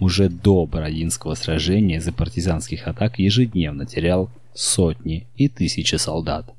уже 0.00 0.28
до 0.28 0.66
Бородинского 0.66 1.34
сражения 1.34 1.96
из-за 1.96 2.12
партизанских 2.12 2.86
атак 2.86 3.18
ежедневно 3.18 3.86
терял 3.86 4.30
сотни 4.54 5.26
и 5.36 5.48
тысячи 5.48 5.96
солдат. 5.96 6.52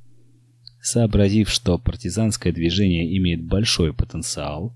Сообразив, 0.82 1.50
что 1.50 1.78
партизанское 1.78 2.54
движение 2.54 3.18
имеет 3.18 3.44
большой 3.44 3.94
потенциал, 3.94 4.76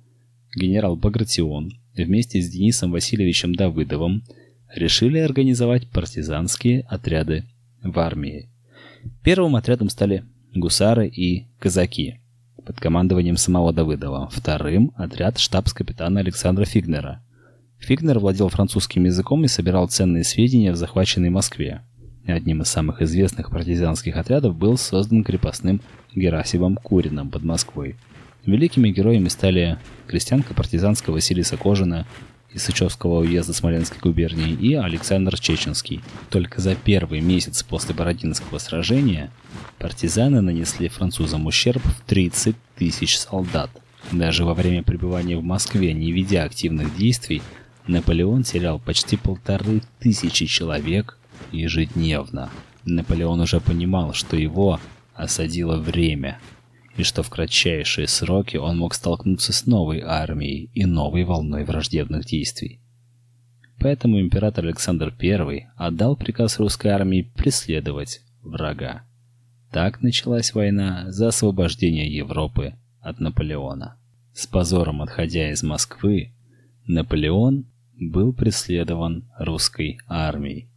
генерал 0.56 0.96
Багратион 0.96 1.72
вместе 1.96 2.42
с 2.42 2.50
Денисом 2.50 2.92
Васильевичем 2.92 3.54
Давыдовым 3.54 4.24
решили 4.74 5.20
организовать 5.20 5.88
партизанские 5.90 6.82
отряды 6.82 7.46
в 7.84 7.98
армии. 8.00 8.50
Первым 9.24 9.56
отрядом 9.56 9.90
стали 9.90 10.24
гусары 10.54 11.08
и 11.08 11.48
казаки 11.60 12.20
под 12.66 12.80
командованием 12.80 13.38
самого 13.38 13.74
Давыдова, 13.74 14.30
вторым 14.32 14.92
отряд 14.96 15.38
штабс-капитана 15.38 16.20
Александра 16.20 16.66
Фигнера– 16.66 17.24
Фигнер 17.80 18.20
владел 18.20 18.50
французским 18.50 19.06
языком 19.06 19.46
и 19.46 19.48
собирал 19.48 19.88
ценные 19.88 20.24
сведения 20.24 20.72
в 20.72 20.76
захваченной 20.76 21.30
Москве. 21.30 21.82
Одним 22.28 22.62
из 22.62 22.68
самых 22.68 23.02
известных 23.02 23.50
партизанских 23.50 24.18
отрядов 24.18 24.56
был 24.56 24.78
создан 24.78 25.24
крепостным 25.24 25.82
Герасимом 26.14 26.76
Куриным 26.76 27.32
под 27.32 27.44
Москвой. 27.44 27.96
Великими 28.46 28.90
героями 28.90 29.30
стали 29.30 29.80
крестьянка 30.08 30.54
партизанская 30.54 31.14
Василиса 31.14 31.58
Кожина 31.58 32.06
из 32.54 32.64
Сычевского 32.64 33.20
уезда 33.20 33.54
Смоленской 33.54 34.00
губернии 34.00 34.54
и 34.54 34.74
Александр 34.74 35.40
Чеченский. 35.40 36.02
Только 36.30 36.62
за 36.62 36.76
первый 36.76 37.22
месяц 37.22 37.64
после 37.64 37.94
Бородинского 37.94 38.58
сражения 38.58 39.32
партизаны 39.78 40.42
нанесли 40.42 40.88
французам 40.90 41.46
ущерб 41.46 41.82
в 41.84 42.02
30 42.08 42.56
тысяч 42.76 43.18
солдат. 43.18 43.70
Даже 44.12 44.46
во 44.46 44.54
время 44.54 44.84
пребывания 44.84 45.38
в 45.38 45.44
Москве, 45.44 45.94
не 45.94 46.12
ведя 46.12 46.44
активных 46.44 46.96
действий, 46.98 47.42
Наполеон 47.86 48.44
терял 48.44 48.80
почти 48.80 49.18
полторы 49.18 49.82
тысячи 50.00 50.46
человек 50.46 51.18
ежедневно. 51.52 52.50
Наполеон 52.86 53.42
уже 53.42 53.60
понимал, 53.60 54.14
что 54.14 54.36
его 54.36 54.80
осадило 55.14 55.78
время, 55.78 56.40
и 57.00 57.04
что 57.04 57.24
в 57.24 57.30
кратчайшие 57.30 58.08
сроки 58.08 58.58
он 58.58 58.78
мог 58.78 58.94
столкнуться 58.94 59.54
с 59.54 59.66
новой 59.66 60.02
армией 60.02 60.70
и 60.74 60.86
новой 60.86 61.24
волной 61.24 61.64
враждебных 61.64 62.26
действий. 62.26 62.82
Поэтому 63.80 64.20
император 64.20 64.66
Александр 64.66 65.16
I 65.22 65.70
отдал 65.78 66.18
приказ 66.18 66.60
русской 66.60 66.88
армии 66.88 67.32
преследовать 67.38 68.22
врага. 68.42 69.04
Так 69.72 70.02
началась 70.02 70.54
война 70.54 71.10
за 71.10 71.30
освобождение 71.30 72.14
Европы 72.14 72.76
от 73.00 73.22
Наполеона. 73.22 73.98
С 74.34 74.46
позором 74.48 75.02
отходя 75.02 75.52
из 75.52 75.64
Москвы, 75.64 76.34
Наполеон 76.86 77.66
был 77.98 78.34
преследован 78.34 79.30
русской 79.38 80.00
армией. 80.08 80.70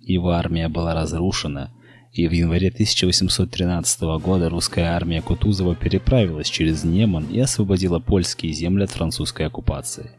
Его 0.00 0.30
армия 0.30 0.68
была 0.68 0.94
разрушена, 0.94 1.72
и 2.16 2.28
в 2.28 2.32
январе 2.32 2.68
1813 2.68 4.00
года 4.20 4.48
русская 4.48 4.94
армия 4.94 5.22
Кутузова 5.22 5.74
переправилась 5.74 6.48
через 6.48 6.84
Неман 6.84 7.26
и 7.26 7.38
освободила 7.38 7.98
польские 7.98 8.52
земли 8.52 8.84
от 8.84 8.90
французской 8.90 9.46
оккупации. 9.46 10.10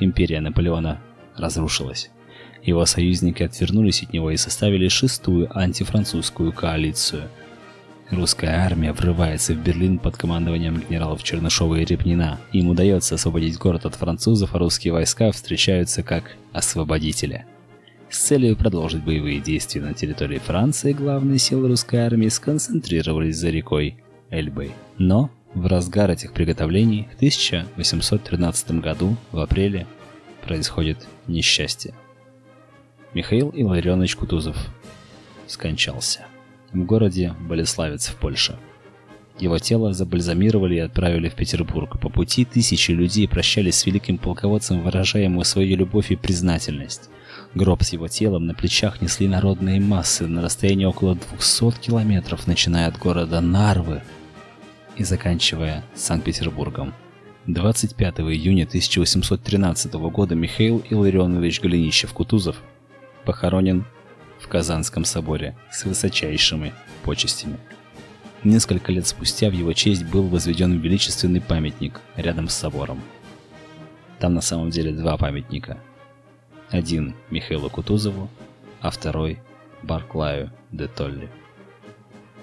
Империя 0.00 0.40
Наполеона 0.40 1.00
разрушилась. 1.36 2.10
Его 2.62 2.84
союзники 2.86 3.42
отвернулись 3.42 4.02
от 4.02 4.12
него 4.12 4.30
и 4.30 4.36
составили 4.36 4.88
шестую 4.88 5.56
антифранцузскую 5.56 6.52
коалицию– 6.52 7.24
Русская 8.10 8.64
армия 8.64 8.94
врывается 8.94 9.52
в 9.52 9.58
Берлин 9.58 9.98
под 9.98 10.16
командованием 10.16 10.80
генералов 10.80 11.22
Чернышова 11.22 11.74
и 11.74 11.84
Репнина. 11.84 12.40
Им 12.52 12.70
удается 12.70 13.16
освободить 13.16 13.58
город 13.58 13.84
от 13.84 13.96
французов, 13.96 14.54
а 14.54 14.58
русские 14.58 14.94
войска 14.94 15.30
встречаются 15.30 16.02
как 16.02 16.36
освободители. 16.54 17.44
С 18.10 18.20
целью 18.20 18.56
продолжить 18.56 19.04
боевые 19.04 19.38
действия 19.38 19.82
на 19.82 19.92
территории 19.92 20.38
Франции 20.38 20.92
главные 20.92 21.38
силы 21.38 21.68
русской 21.68 21.96
армии 21.96 22.28
сконцентрировались 22.28 23.36
за 23.36 23.50
рекой 23.50 23.98
Эльбой. 24.30 24.72
Но 24.96 25.30
в 25.54 25.66
разгар 25.66 26.10
этих 26.10 26.32
приготовлений 26.32 27.06
в 27.12 27.16
1813 27.16 28.80
году, 28.80 29.16
в 29.30 29.38
апреле, 29.38 29.86
происходит 30.42 31.06
несчастье. 31.26 31.92
Михаил 33.12 33.52
Илларионович 33.54 34.16
Кутузов 34.16 34.56
скончался 35.46 36.26
в 36.72 36.78
городе 36.84 37.34
Болеславец 37.40 38.08
в 38.08 38.16
Польше. 38.16 38.58
Его 39.38 39.58
тело 39.58 39.92
забальзамировали 39.92 40.76
и 40.76 40.80
отправили 40.80 41.28
в 41.28 41.34
Петербург. 41.34 42.00
По 42.00 42.08
пути 42.08 42.46
тысячи 42.46 42.90
людей 42.90 43.28
прощались 43.28 43.76
с 43.76 43.86
великим 43.86 44.16
полководцем, 44.16 44.82
выражая 44.82 45.24
ему 45.24 45.44
свою 45.44 45.76
любовь 45.76 46.10
и 46.10 46.16
признательность. 46.16 47.10
Гроб 47.58 47.82
с 47.82 47.92
его 47.92 48.06
телом 48.06 48.46
на 48.46 48.54
плечах 48.54 49.02
несли 49.02 49.26
народные 49.26 49.80
массы 49.80 50.28
на 50.28 50.42
расстоянии 50.42 50.84
около 50.84 51.16
200 51.16 51.80
километров, 51.80 52.46
начиная 52.46 52.86
от 52.86 52.96
города 52.98 53.40
Нарвы 53.40 54.02
и 54.96 55.02
заканчивая 55.02 55.84
Санкт-Петербургом. 55.92 56.94
25 57.48 58.20
июня 58.20 58.62
1813 58.62 59.92
года 59.94 60.36
Михаил 60.36 60.84
Илларионович 60.88 61.60
Голенищев-Кутузов 61.60 62.54
похоронен 63.24 63.84
в 64.38 64.46
Казанском 64.46 65.04
соборе 65.04 65.56
с 65.72 65.84
высочайшими 65.84 66.72
почестями. 67.02 67.58
Несколько 68.44 68.92
лет 68.92 69.08
спустя 69.08 69.50
в 69.50 69.52
его 69.52 69.72
честь 69.72 70.04
был 70.04 70.28
возведен 70.28 70.78
величественный 70.78 71.40
памятник 71.40 72.00
рядом 72.14 72.48
с 72.48 72.54
собором. 72.54 73.02
Там 74.20 74.34
на 74.34 74.42
самом 74.42 74.70
деле 74.70 74.92
два 74.92 75.16
памятника. 75.16 75.82
Один 76.70 77.14
Михаилу 77.30 77.70
Кутузову, 77.70 78.28
а 78.80 78.90
второй 78.90 79.38
Барклаю 79.82 80.50
де 80.70 80.86
Толли. 80.86 81.28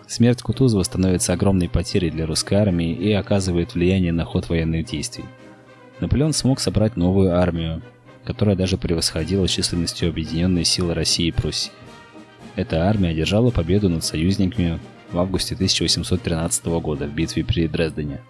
Смерть 0.07 0.41
Кутузова 0.41 0.83
становится 0.83 1.33
огромной 1.33 1.69
потерей 1.69 2.09
для 2.09 2.25
русской 2.25 2.55
армии 2.55 2.93
и 2.93 3.11
оказывает 3.11 3.73
влияние 3.73 4.11
на 4.11 4.25
ход 4.25 4.49
военных 4.49 4.85
действий. 4.85 5.25
Наполеон 5.99 6.33
смог 6.33 6.59
собрать 6.59 6.97
новую 6.97 7.35
армию, 7.35 7.81
которая 8.23 8.55
даже 8.55 8.77
превосходила 8.77 9.47
численностью 9.47 10.09
объединенные 10.09 10.65
силы 10.65 10.93
России 10.93 11.27
и 11.27 11.31
Пруссии. 11.31 11.71
Эта 12.55 12.87
армия 12.87 13.09
одержала 13.09 13.51
победу 13.51 13.89
над 13.89 14.03
союзниками 14.03 14.79
в 15.11 15.19
августе 15.19 15.55
1813 15.55 16.65
года 16.65 17.05
в 17.05 17.13
битве 17.13 17.43
при 17.43 17.67
Дрездене. 17.67 18.21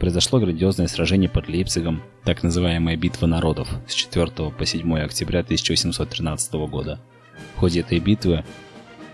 Произошло 0.00 0.40
грандиозное 0.40 0.86
сражение 0.86 1.28
под 1.28 1.48
Лейпцигом, 1.48 2.02
так 2.24 2.42
называемая 2.42 2.96
«Битва 2.96 3.26
народов» 3.26 3.68
с 3.86 3.92
4 3.92 4.50
по 4.50 4.64
7 4.64 4.98
октября 4.98 5.40
1813 5.40 6.54
года. 6.70 6.98
В 7.54 7.58
ходе 7.58 7.80
этой 7.80 7.98
битвы 7.98 8.42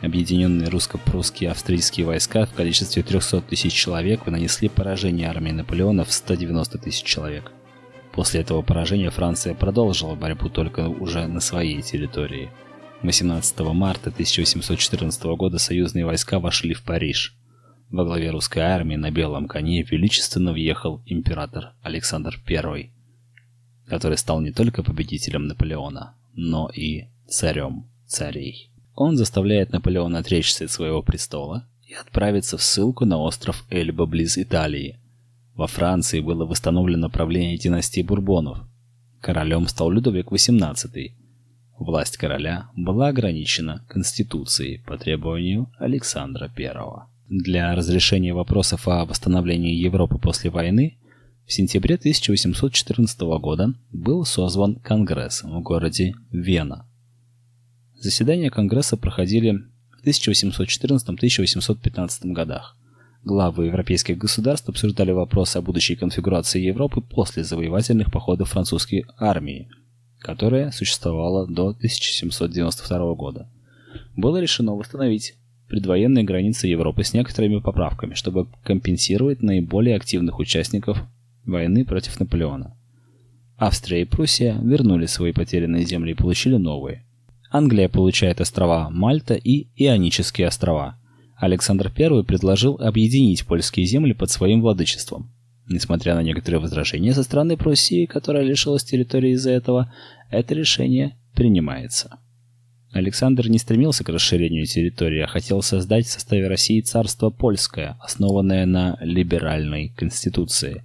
объединенные 0.01 0.69
русско-прусские 0.69 1.51
австрийские 1.51 2.07
войска 2.07 2.47
в 2.47 2.55
количестве 2.55 3.03
300 3.03 3.41
тысяч 3.41 3.73
человек 3.73 4.27
нанесли 4.27 4.69
поражение 4.69 5.29
армии 5.29 5.51
Наполеона 5.51 6.05
в 6.05 6.13
190 6.13 6.79
тысяч 6.79 7.03
человек. 7.03 7.51
После 8.13 8.43
этого 8.43 8.63
поражения 8.63 9.11
Франция 9.11 9.55
продолжила 9.55 10.15
борьбу 10.15 10.49
только 10.49 10.89
уже 10.89 11.27
на 11.27 11.41
своей 11.41 11.83
территории. 11.83 12.49
18 13.03 13.59
марта 13.59 14.11
1814 14.11 15.25
года 15.37 15.59
союзные 15.59 16.07
войска 16.07 16.39
вошли 16.39 16.75
в 16.75 16.85
Париж. 16.85 17.35
Во 17.91 18.05
главе 18.05 18.31
русской 18.31 18.61
армии 18.61 18.97
на 18.97 19.11
белом 19.11 19.47
коне 19.47 19.83
величественно 19.83 20.53
въехал 20.53 21.03
император 21.07 21.73
Александр 21.83 22.43
I, 22.49 22.91
который 23.87 24.19
стал 24.19 24.41
не 24.41 24.51
только 24.51 24.83
победителем 24.83 25.47
Наполеона, 25.47 26.15
но 26.35 26.69
и 26.69 27.05
царем 27.29 27.87
царей. 28.07 28.71
Он 28.97 29.17
заставляет 29.17 29.73
Наполеона 29.73 30.19
отречься 30.19 30.65
от 30.65 30.71
своего 30.71 31.03
престола 31.03 31.65
и 31.87 31.95
отправиться 31.95 32.59
в 32.59 32.63
ссылку 32.63 33.05
на 33.05 33.19
остров 33.19 33.65
Эльба 33.71 34.07
близ 34.07 34.37
Италии. 34.37 34.99
Во 35.55 35.69
Франции 35.69 36.21
было 36.21 36.45
восстановлено 36.45 37.09
правление 37.09 37.57
династии 37.57 38.03
Бурбонов. 38.03 38.59
Королем 39.21 39.69
стал 39.69 39.91
Людовик 39.91 40.33
XVIII. 40.33 41.13
Власть 41.79 42.17
короля 42.17 42.69
была 42.75 43.09
ограничена 43.09 43.85
Конституцией 43.89 44.79
по 44.79 44.99
требованию 44.99 45.71
Александра 45.79 46.51
I. 46.57 47.16
Для 47.29 47.75
разрешения 47.75 48.33
вопросов 48.33 48.87
о 48.87 49.05
восстановлении 49.05 49.75
Европы 49.75 50.17
после 50.17 50.49
войны 50.49 50.97
в 51.45 51.53
сентябре 51.53 51.97
1814 51.97 53.21
года 53.41 53.75
был 53.91 54.25
созван 54.25 54.77
Конгресс 54.77 55.43
в 55.43 55.61
городе 55.61 56.15
Вена. 56.31 56.89
Заседания 57.97 58.49
Конгресса 58.49 58.97
проходили 58.97 59.59
в 60.01 60.07
1814-1815 60.07 62.33
годах. 62.33 62.77
Главы 63.25 63.67
европейских 63.67 64.19
государств 64.19 64.69
обсуждали 64.69 65.11
вопросы 65.11 65.57
о 65.57 65.63
будущей 65.63 65.97
конфигурации 65.97 66.61
Европы 66.61 67.01
после 67.01 67.43
завоевательных 67.43 68.13
походов 68.13 68.51
французской 68.51 69.05
армии, 69.19 69.69
которая 70.21 70.71
существовала 70.71 71.49
до 71.49 71.71
1792 71.71 73.15
года. 73.15 73.51
Было 74.15 74.41
решено 74.41 74.77
восстановить 74.77 75.35
предвоенные 75.69 76.25
границы 76.25 76.67
Европы 76.67 77.05
с 77.05 77.13
некоторыми 77.13 77.59
поправками, 77.59 78.15
чтобы 78.15 78.47
компенсировать 78.63 79.43
наиболее 79.43 79.97
активных 79.97 80.39
участников 80.39 81.03
войны 81.45 81.85
против 81.85 82.19
Наполеона. 82.21 82.77
Австрия 83.59 84.03
и 84.03 84.05
Пруссия 84.05 84.59
вернули 84.63 85.07
свои 85.07 85.33
потерянные 85.33 85.85
земли 85.85 86.13
и 86.13 86.15
получили 86.15 86.57
новые. 86.57 87.05
Англия 87.51 87.89
получает 87.89 88.41
острова 88.41 88.91
Мальта 88.91 89.35
и 89.35 89.69
Ионические 89.77 90.49
острова. 90.49 90.99
Александр 91.37 91.93
I 91.97 92.25
предложил 92.25 92.77
объединить 92.81 93.47
польские 93.47 93.87
земли 93.87 94.13
под 94.13 94.31
своим 94.31 94.61
владычеством. 94.61 95.33
Несмотря 95.69 96.15
на 96.15 96.23
некоторые 96.23 96.61
возражения 96.61 97.13
со 97.13 97.23
стороны 97.23 97.57
Пруссии, 97.57 98.07
которая 98.07 98.45
лишилась 98.45 98.85
территории 98.85 99.33
из-за 99.33 99.51
этого, 99.51 99.93
это 100.31 100.55
решение 100.55 101.17
принимается. 101.35 102.19
Александр 102.93 103.49
не 103.49 103.59
стремился 103.59 104.05
к 104.05 104.09
расширению 104.09 104.67
территории, 104.67 105.21
а 105.21 105.27
хотел 105.27 105.63
создать 105.63 106.07
в 106.07 106.11
составе 106.11 106.49
России 106.49 106.81
царство 106.81 107.31
польское, 107.31 107.97
основанное 108.01 108.65
на 108.67 108.97
либеральной 109.01 109.93
конституции. 109.97 110.85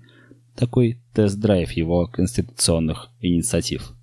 Такой 0.55 0.99
тест-драйв 1.13 1.71
его 1.71 2.07
конституционных 2.07 3.09
инициатив. 3.21 3.93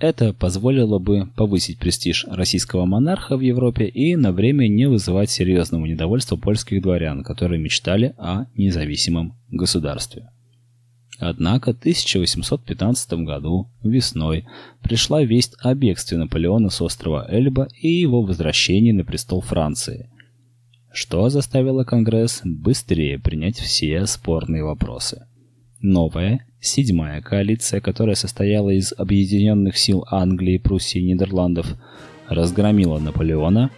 Это 0.00 0.32
позволило 0.32 0.98
бы 0.98 1.28
повысить 1.36 1.78
престиж 1.78 2.24
российского 2.30 2.86
монарха 2.86 3.36
в 3.36 3.40
Европе 3.40 3.86
и 3.86 4.14
на 4.14 4.32
время 4.32 4.68
не 4.68 4.88
вызывать 4.88 5.28
серьезного 5.28 5.86
недовольства 5.86 6.36
польских 6.36 6.82
дворян, 6.82 7.24
которые 7.24 7.60
мечтали 7.60 8.14
о 8.16 8.46
независимом 8.54 9.34
государстве. 9.50 10.30
Однако 11.18 11.72
в 11.72 11.78
1815 11.78 13.12
году, 13.24 13.68
весной, 13.82 14.46
пришла 14.82 15.22
весть 15.22 15.56
о 15.60 15.74
бегстве 15.74 16.16
Наполеона 16.16 16.70
с 16.70 16.80
острова 16.80 17.26
Эльба 17.28 17.68
и 17.80 17.88
его 17.88 18.22
возвращении 18.22 18.92
на 18.92 19.04
престол 19.04 19.40
Франции, 19.40 20.10
что 20.92 21.28
заставило 21.28 21.82
Конгресс 21.82 22.42
быстрее 22.44 23.18
принять 23.18 23.58
все 23.58 24.06
спорные 24.06 24.62
вопросы. 24.62 25.26
Новая, 25.80 26.46
седьмая 26.60 27.20
коалиция, 27.20 27.80
которая 27.80 28.14
состояла 28.14 28.70
из 28.70 28.92
объединенных 28.96 29.76
сил 29.76 30.04
Англии, 30.10 30.58
Пруссии 30.58 31.00
и 31.00 31.04
Нидерландов, 31.04 31.66
разгромила 32.28 32.98
Наполеона 33.00 33.70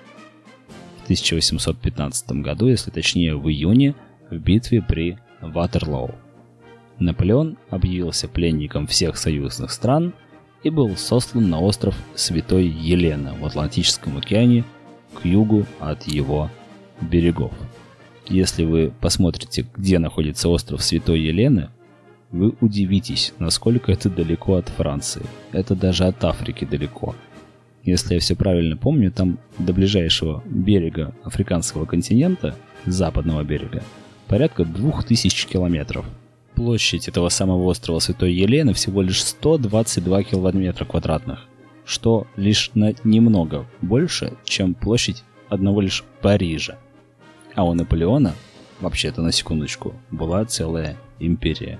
в 1.00 1.04
1815 1.04 2.32
году, 2.42 2.68
если 2.68 2.90
точнее 2.90 3.34
в 3.36 3.48
июне, 3.48 3.94
в 4.30 4.36
битве 4.36 4.82
при 4.82 5.18
Ватерлоу. 5.40 6.14
Наполеон 7.00 7.56
объявился 7.70 8.28
пленником 8.28 8.86
всех 8.86 9.16
союзных 9.16 9.72
стран 9.72 10.12
и 10.62 10.68
был 10.68 10.96
сослан 10.96 11.48
на 11.48 11.58
остров 11.58 11.96
Святой 12.14 12.66
Елена 12.66 13.34
в 13.34 13.46
Атлантическом 13.46 14.18
океане 14.18 14.64
к 15.14 15.24
югу 15.24 15.66
от 15.80 16.06
его 16.06 16.50
берегов. 17.00 17.52
Если 18.28 18.64
вы 18.64 18.92
посмотрите, 19.00 19.66
где 19.74 19.98
находится 19.98 20.50
остров 20.50 20.82
Святой 20.82 21.20
Елены, 21.20 21.70
вы 22.30 22.54
удивитесь, 22.60 23.32
насколько 23.38 23.90
это 23.90 24.10
далеко 24.10 24.56
от 24.56 24.68
Франции. 24.68 25.22
Это 25.52 25.74
даже 25.74 26.04
от 26.04 26.22
Африки 26.22 26.66
далеко. 26.66 27.16
Если 27.82 28.14
я 28.14 28.20
все 28.20 28.36
правильно 28.36 28.76
помню, 28.76 29.10
там 29.10 29.38
до 29.58 29.72
ближайшего 29.72 30.42
берега 30.44 31.14
африканского 31.24 31.86
континента, 31.86 32.54
западного 32.84 33.42
берега, 33.42 33.82
порядка 34.28 34.66
2000 34.66 35.48
километров– 35.48 36.04
Площадь 36.60 37.08
этого 37.08 37.30
самого 37.30 37.64
острова 37.64 38.00
Святой 38.00 38.34
Елены 38.34 38.74
всего 38.74 39.00
лишь 39.00 39.24
122 39.24 40.24
километра 40.24 40.84
квадратных, 40.84 41.46
что 41.86 42.26
лишь 42.36 42.70
на 42.74 42.92
немного 43.02 43.66
больше, 43.80 44.34
чем 44.44 44.74
площадь 44.74 45.24
одного 45.48 45.80
лишь 45.80 46.04
Парижа. 46.20 46.76
А 47.54 47.64
у 47.64 47.72
Наполеона, 47.72 48.34
вообще-то 48.78 49.22
на 49.22 49.32
секундочку, 49.32 49.94
была 50.10 50.44
целая 50.44 50.98
империя. 51.18 51.78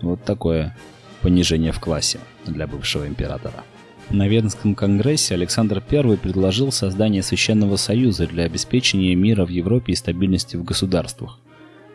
Вот 0.00 0.24
такое 0.24 0.74
понижение 1.20 1.72
в 1.72 1.78
классе 1.78 2.18
для 2.46 2.66
бывшего 2.66 3.06
императора. 3.06 3.62
На 4.08 4.26
Венском 4.26 4.74
конгрессе 4.74 5.34
Александр 5.34 5.84
I 5.90 6.16
предложил 6.16 6.72
создание 6.72 7.22
Священного 7.22 7.76
Союза 7.76 8.26
для 8.26 8.44
обеспечения 8.44 9.14
мира 9.14 9.44
в 9.44 9.50
Европе 9.50 9.92
и 9.92 9.96
стабильности 9.96 10.56
в 10.56 10.64
государствах. 10.64 11.40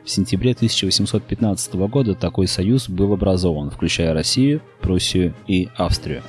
В 0.03 0.09
сентябре 0.09 0.51
1815 0.53 1.73
года 1.75 2.15
такой 2.15 2.47
союз 2.47 2.89
был 2.89 3.13
образован, 3.13 3.69
включая 3.69 4.13
Россию, 4.13 4.61
Пруссию 4.79 5.35
и 5.47 5.69
Австрию. 5.75 6.23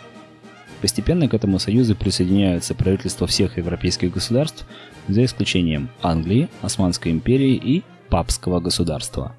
Постепенно 0.82 1.28
к 1.28 1.35
этому 1.35 1.58
союзу 1.58 1.94
присоединяются 1.94 2.74
правительства 2.74 3.26
всех 3.26 3.56
европейских 3.56 4.12
государств, 4.12 4.66
за 5.08 5.24
исключением 5.24 5.88
Англии, 6.02 6.48
Османской 6.61 7.12
империи 7.12 7.54
и 7.54 7.82
Папского 8.08 8.61
государства. 8.61 9.35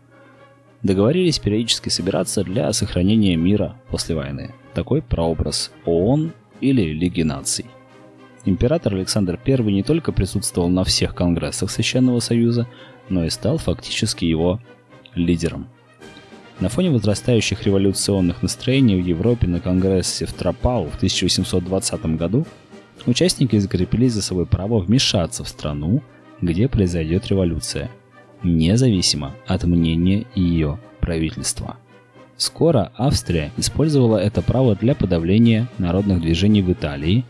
Договорились 0.82 1.40
периодически 1.40 1.90
собираться 1.90 2.44
для 2.44 2.74
сохранения 2.74 3.36
мира 3.36 3.76
после 3.90 4.16
войны. 4.16 4.54
Такой 4.74 5.02
прообраз 5.02 5.72
ООН 5.86 6.34
или 6.60 6.82
Лиги 6.92 7.22
наций. 7.22 7.66
Император 8.46 8.96
Александр 8.96 9.40
I 9.46 9.58
не 9.72 9.84
только 9.84 10.12
присутствовал 10.12 10.68
на 10.70 10.84
всех 10.84 11.16
конгрессах 11.16 11.72
Священного 11.72 12.20
Союза, 12.20 12.68
но 13.10 13.26
и 13.26 13.30
стал 13.30 13.58
фактически 13.58 14.26
его 14.26 14.60
лидером. 15.16 15.68
На 16.60 16.70
фоне 16.70 16.92
возрастающих 16.92 17.64
революционных 17.64 18.42
настроений 18.42 19.02
в 19.02 19.06
Европе 19.06 19.48
на 19.48 19.60
Конгрессе 19.60 20.26
в 20.26 20.34
Тропау 20.34 20.86
в 20.86 20.96
1820 20.96 22.06
году 22.18 22.46
участники 23.06 23.58
закрепили 23.58 24.08
за 24.08 24.22
собой 24.22 24.46
право 24.46 24.80
вмешаться 24.80 25.44
в 25.44 25.50
страну, 25.50 26.02
где 26.42 26.68
произойдет 26.68 27.28
революция, 27.28 27.90
независимо 28.44 29.34
от 29.48 29.64
мнения 29.64 30.26
ее 30.36 30.80
правительства. 31.00 31.78
Скоро 32.38 32.92
Австрия 32.98 33.52
использовала 33.58 34.18
это 34.18 34.42
право 34.42 34.76
для 34.76 34.96
подавления 34.96 35.70
народных 35.78 36.22
движений 36.22 36.62
в 36.62 36.72
Италии, 36.72 37.26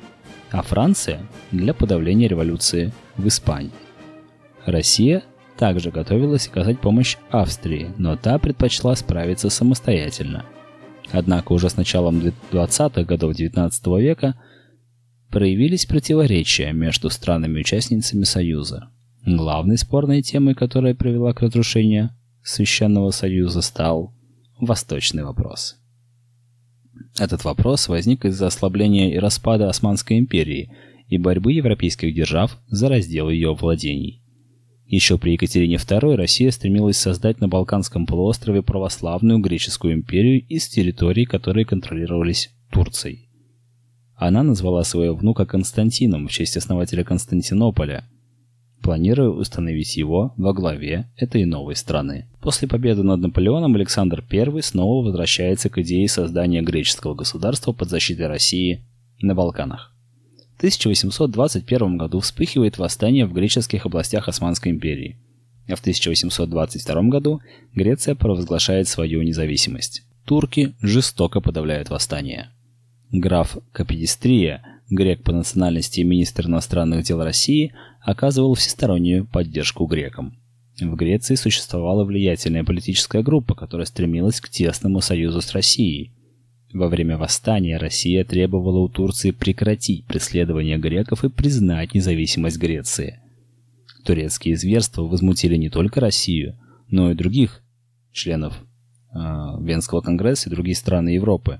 а 0.52 0.62
Франция 0.62 1.20
для 1.52 1.74
подавления 1.74 2.28
революции 2.28 2.92
в 3.18 3.28
Испании. 3.28 3.72
Россия 4.66 5.24
также 5.58 5.92
готовилась 5.92 6.48
оказать 6.48 6.80
помощь 6.80 7.18
Австрии, 7.30 7.92
но 7.98 8.16
та 8.16 8.40
предпочла 8.40 8.96
справиться 8.96 9.50
самостоятельно. 9.50 10.46
Однако 11.12 11.54
уже 11.54 11.70
с 11.70 11.78
началом 11.78 12.22
20-х 12.52 13.04
годов 13.04 13.36
XIX 13.36 14.02
века 14.02 14.36
проявились 15.30 15.86
противоречия 15.86 16.74
между 16.74 17.10
странами-участницами 17.10 18.24
Союза. 18.24 18.90
Главной 19.26 19.78
спорной 19.78 20.22
темой, 20.22 20.56
которая 20.56 20.96
привела 20.96 21.34
к 21.34 21.42
разрушению 21.42 22.10
Священного 22.44 23.12
Союза, 23.12 23.62
стал 23.62 24.14
восточный 24.60 25.24
вопрос. 25.24 25.78
Этот 27.20 27.44
вопрос 27.44 27.88
возник 27.88 28.26
из-за 28.26 28.48
ослабления 28.48 29.14
и 29.14 29.20
распада 29.20 29.70
Османской 29.70 30.18
империи 30.18 30.72
и 31.08 31.18
борьбы 31.18 31.54
европейских 31.54 32.14
держав 32.14 32.58
за 32.68 32.90
раздел 32.90 33.30
ее 33.30 33.54
владений. 33.54 34.23
Еще 34.94 35.18
при 35.18 35.32
Екатерине 35.32 35.78
II 35.78 36.14
Россия 36.14 36.52
стремилась 36.52 36.98
создать 36.98 37.42
на 37.42 37.48
Балканском 37.48 38.06
полуострове 38.06 38.62
православную 38.62 39.40
греческую 39.40 39.96
империю 39.96 40.46
из 40.46 40.68
территорий, 40.68 41.26
которые 41.26 41.66
контролировались 41.66 42.52
Турцией. 42.72 43.28
Она 44.16 44.44
назвала 44.44 44.84
своего 44.84 45.16
внука 45.16 45.48
Константином 45.48 46.28
в 46.28 46.32
честь 46.32 46.58
основателя 46.58 47.04
Константинополя, 47.04 48.06
планируя 48.84 49.30
установить 49.30 49.98
его 49.98 50.36
во 50.38 50.54
главе 50.54 51.10
этой 51.18 51.46
новой 51.46 51.76
страны. 51.76 52.28
После 52.40 52.68
победы 52.68 53.02
над 53.02 53.20
Наполеоном 53.20 53.74
Александр 53.74 54.24
I 54.30 54.62
снова 54.62 55.04
возвращается 55.04 55.72
к 55.72 55.80
идее 55.80 56.08
создания 56.08 56.62
греческого 56.62 57.16
государства 57.16 57.72
под 57.72 57.90
защитой 57.90 58.28
России 58.28 58.86
на 59.24 59.34
Балканах. 59.34 59.93
В 60.64 60.66
1821 60.66 61.98
году 61.98 62.22
вспыхивает 62.22 62.78
восстание 62.78 63.26
в 63.26 63.34
греческих 63.34 63.86
областях 63.86 64.30
Османской 64.30 64.72
империи, 64.72 65.18
а 65.68 65.76
в 65.76 65.82
1822 65.82 67.02
году 67.10 67.42
Греция 67.76 68.16
провозглашает 68.16 68.88
свою 68.88 69.24
независимость. 69.24 70.04
Турки 70.24 70.74
жестоко 70.82 71.42
подавляют 71.42 71.90
восстание. 71.90 72.50
Граф 73.12 73.58
Капедистрия, 73.74 74.64
грек 74.90 75.24
по 75.24 75.34
национальности 75.34 76.00
и 76.00 76.06
министр 76.06 76.46
иностранных 76.46 77.04
дел 77.04 77.22
России, 77.22 77.74
оказывал 78.00 78.54
всестороннюю 78.54 79.26
поддержку 79.26 79.86
грекам. 79.86 80.38
В 80.80 80.96
Греции 80.96 81.36
существовала 81.36 82.06
влиятельная 82.06 82.64
политическая 82.64 83.22
группа, 83.22 83.54
которая 83.54 83.86
стремилась 83.86 84.40
к 84.40 84.48
тесному 84.48 85.02
союзу 85.02 85.42
с 85.42 85.52
Россией– 85.52 86.14
во 86.74 86.88
время 86.88 87.18
восстания 87.18 87.78
Россия 87.78 88.24
требовала 88.24 88.80
у 88.80 88.90
Турции 88.90 89.32
прекратить 89.32 90.06
преследование 90.06 90.78
греков 90.78 91.24
и 91.24 91.30
признать 91.30 91.94
независимость 91.94 92.58
Греции. 92.58 93.20
Турецкие 94.04 94.58
зверства 94.58 95.04
возмутили 95.04 95.56
не 95.56 95.70
только 95.70 96.02
Россию, 96.02 96.58
но 96.90 97.12
и 97.12 97.16
других 97.16 97.62
членов 98.12 98.54
э, 99.14 99.18
Венского 99.62 100.02
конгресса 100.02 100.50
и 100.50 100.52
другие 100.52 100.76
страны 100.76 101.10
Европы. 101.10 101.60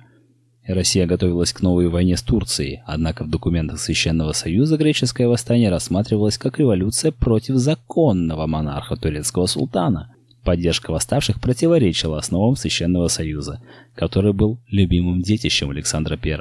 Россия 0.66 1.06
готовилась 1.06 1.54
к 1.54 1.62
новой 1.62 1.90
войне 1.90 2.18
с 2.18 2.22
Турцией, 2.22 2.82
однако 2.86 3.24
в 3.24 3.30
документах 3.30 3.80
Священного 3.80 4.32
Союза 4.32 4.78
греческое 4.78 5.28
восстание 5.28 5.70
рассматривалось 5.70 6.38
как 6.38 6.58
революция 6.58 7.12
против 7.12 7.56
законного 7.56 8.48
монарха 8.48 8.96
турецкого 8.96 9.46
султана, 9.46 10.13
Поддержка 10.44 10.92
восставших 10.92 11.40
противоречила 11.40 12.18
основам 12.18 12.58
Священного 12.58 13.08
Союза, 13.08 13.62
который 13.96 14.34
был 14.34 14.60
любимым 14.68 15.22
детищем 15.22 15.70
Александра 15.70 16.20
I. 16.22 16.38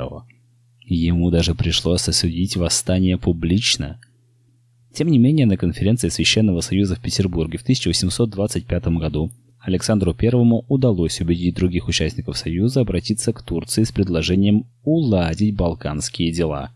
Ему 0.84 1.30
даже 1.30 1.54
пришлось 1.54 2.08
осудить 2.08 2.56
восстание 2.56 3.16
публично. 3.16 4.00
Тем 4.92 5.08
не 5.08 5.18
менее, 5.18 5.46
на 5.46 5.56
конференции 5.56 6.08
Священного 6.08 6.60
Союза 6.60 6.96
в 6.96 7.00
Петербурге 7.00 7.58
в 7.58 7.62
1825 7.62 8.86
году 8.88 9.30
Александру 9.60 10.16
I 10.20 10.30
удалось 10.66 11.20
убедить 11.20 11.54
других 11.54 11.86
участников 11.86 12.36
Союза 12.36 12.80
обратиться 12.80 13.32
к 13.32 13.42
Турции 13.42 13.84
с 13.84 13.92
предложением 13.92 14.66
уладить 14.82 15.54
балканские 15.54 16.32
дела. 16.32 16.72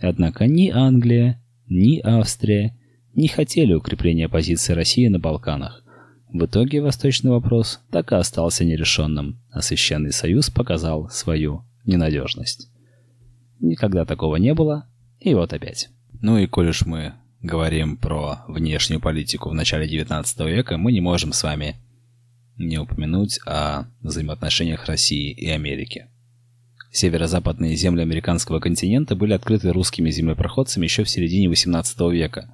Однако 0.00 0.48
ни 0.48 0.70
Англия, 0.70 1.40
ни 1.68 2.00
Австрия 2.00 2.76
не 3.14 3.28
хотели 3.28 3.72
укрепления 3.72 4.28
позиции 4.28 4.72
России 4.72 5.06
на 5.06 5.20
Балканах– 5.20 5.84
в 6.32 6.44
итоге 6.44 6.80
восточный 6.80 7.32
вопрос 7.32 7.80
так 7.90 8.12
и 8.12 8.14
остался 8.14 8.64
нерешенным, 8.64 9.40
а 9.50 9.62
Священный 9.62 10.12
Союз 10.12 10.48
показал 10.48 11.08
свою 11.10 11.64
ненадежность. 11.84 12.68
Никогда 13.58 14.04
такого 14.04 14.36
не 14.36 14.54
было, 14.54 14.86
и 15.18 15.34
вот 15.34 15.52
опять. 15.52 15.88
Ну 16.20 16.38
и 16.38 16.46
коль 16.46 16.68
уж 16.68 16.86
мы 16.86 17.14
говорим 17.42 17.96
про 17.96 18.44
внешнюю 18.46 19.00
политику 19.00 19.50
в 19.50 19.54
начале 19.54 19.88
19 19.88 20.40
века, 20.40 20.78
мы 20.78 20.92
не 20.92 21.00
можем 21.00 21.32
с 21.32 21.42
вами 21.42 21.74
не 22.56 22.78
упомянуть 22.78 23.40
о 23.44 23.86
взаимоотношениях 24.02 24.86
России 24.86 25.32
и 25.32 25.48
Америки. 25.48 26.06
Северо-западные 26.92 27.74
земли 27.74 28.02
американского 28.02 28.60
континента 28.60 29.16
были 29.16 29.32
открыты 29.32 29.72
русскими 29.72 30.10
землепроходцами 30.10 30.84
еще 30.84 31.02
в 31.02 31.10
середине 31.10 31.48
18 31.48 31.98
века. 32.12 32.52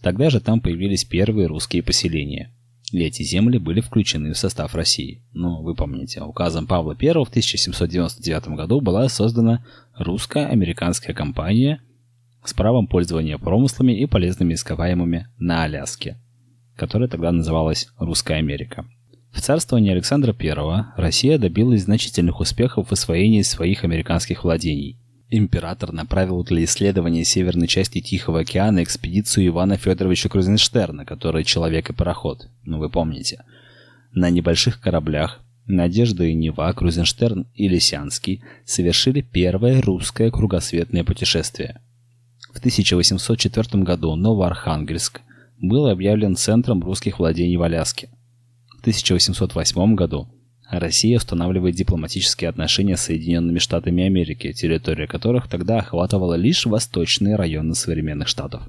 Тогда 0.00 0.30
же 0.30 0.40
там 0.40 0.60
появились 0.60 1.04
первые 1.04 1.48
русские 1.48 1.82
поселения– 1.82 2.52
и 2.92 3.02
эти 3.02 3.22
земли 3.22 3.58
были 3.58 3.80
включены 3.80 4.32
в 4.32 4.38
состав 4.38 4.74
России. 4.74 5.22
Ну, 5.32 5.62
вы 5.62 5.74
помните, 5.74 6.22
указом 6.22 6.66
Павла 6.66 6.96
I 7.00 7.24
в 7.24 7.28
1799 7.28 8.48
году 8.48 8.80
была 8.80 9.08
создана 9.08 9.64
русско-американская 9.96 11.14
компания 11.14 11.80
с 12.44 12.54
правом 12.54 12.86
пользования 12.86 13.38
промыслами 13.38 13.92
и 13.92 14.06
полезными 14.06 14.54
ископаемыми 14.54 15.26
на 15.38 15.64
Аляске, 15.64 16.16
которая 16.76 17.08
тогда 17.08 17.32
называлась 17.32 17.88
Русская 17.98 18.36
Америка. 18.36 18.86
В 19.32 19.40
царствовании 19.40 19.92
Александра 19.92 20.34
I 20.38 20.84
Россия 20.96 21.38
добилась 21.38 21.82
значительных 21.82 22.40
успехов 22.40 22.88
в 22.88 22.92
освоении 22.92 23.42
своих 23.42 23.84
американских 23.84 24.44
владений– 24.44 24.98
император 25.30 25.92
направил 25.92 26.44
для 26.44 26.64
исследования 26.64 27.24
северной 27.24 27.66
части 27.66 28.00
Тихого 28.00 28.40
океана 28.40 28.82
экспедицию 28.82 29.48
Ивана 29.48 29.76
Федоровича 29.76 30.28
Крузенштерна, 30.28 31.04
который 31.04 31.44
человек 31.44 31.90
и 31.90 31.92
пароход, 31.92 32.48
ну 32.64 32.78
вы 32.78 32.88
помните. 32.90 33.44
На 34.12 34.30
небольших 34.30 34.80
кораблях 34.80 35.40
Надежда 35.66 36.24
и 36.24 36.34
Нева, 36.34 36.72
Крузенштерн 36.72 37.46
и 37.54 37.68
Лисянский 37.68 38.42
совершили 38.64 39.20
первое 39.20 39.82
русское 39.82 40.30
кругосветное 40.30 41.02
путешествие. 41.02 41.80
В 42.54 42.58
1804 42.58 43.82
году 43.82 44.14
Новоархангельск 44.14 45.20
был 45.58 45.88
объявлен 45.88 46.36
центром 46.36 46.82
русских 46.82 47.18
владений 47.18 47.56
в 47.56 47.62
Аляске. 47.62 48.08
В 48.78 48.80
1808 48.80 49.94
году 49.96 50.28
Россия 50.70 51.16
устанавливает 51.18 51.76
дипломатические 51.76 52.50
отношения 52.50 52.96
с 52.96 53.02
Соединенными 53.02 53.58
Штатами 53.58 54.04
Америки, 54.04 54.52
территория 54.52 55.06
которых 55.06 55.48
тогда 55.48 55.78
охватывала 55.78 56.34
лишь 56.34 56.66
восточные 56.66 57.36
районы 57.36 57.74
современных 57.74 58.26
штатов. 58.26 58.62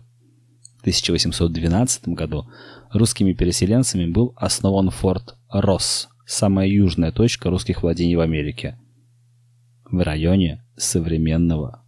В 0.77 0.81
1812 0.81 2.10
году 2.10 2.45
русскими 2.91 3.33
переселенцами 3.33 4.05
был 4.05 4.33
основан 4.36 4.91
форт 4.91 5.36
Росс, 5.49 6.07
самая 6.25 6.67
южная 6.67 7.12
точка 7.12 7.49
русских 7.49 7.81
владений 7.81 8.15
в 8.15 8.21
Америке, 8.21 8.77
в 9.89 9.99
районе 10.03 10.63
современного 10.75 11.83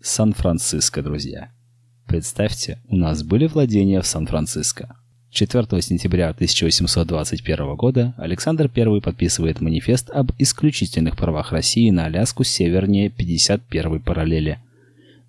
Сан-Франциско, 0.00 1.02
друзья. 1.02 1.50
Представьте, 2.06 2.80
у 2.86 2.96
нас 2.96 3.22
были 3.24 3.46
владения 3.46 4.00
в 4.00 4.06
Сан-Франциско. 4.06 4.96
4 5.34 5.82
сентября 5.82 6.28
1821 6.28 7.74
года 7.74 8.14
Александр 8.18 8.70
I 8.72 9.00
подписывает 9.00 9.60
манифест 9.60 10.08
об 10.10 10.30
исключительных 10.38 11.16
правах 11.16 11.50
России 11.50 11.90
на 11.90 12.04
Аляску 12.04 12.44
севернее 12.44 13.10
51 13.10 13.98
параллели. 13.98 14.60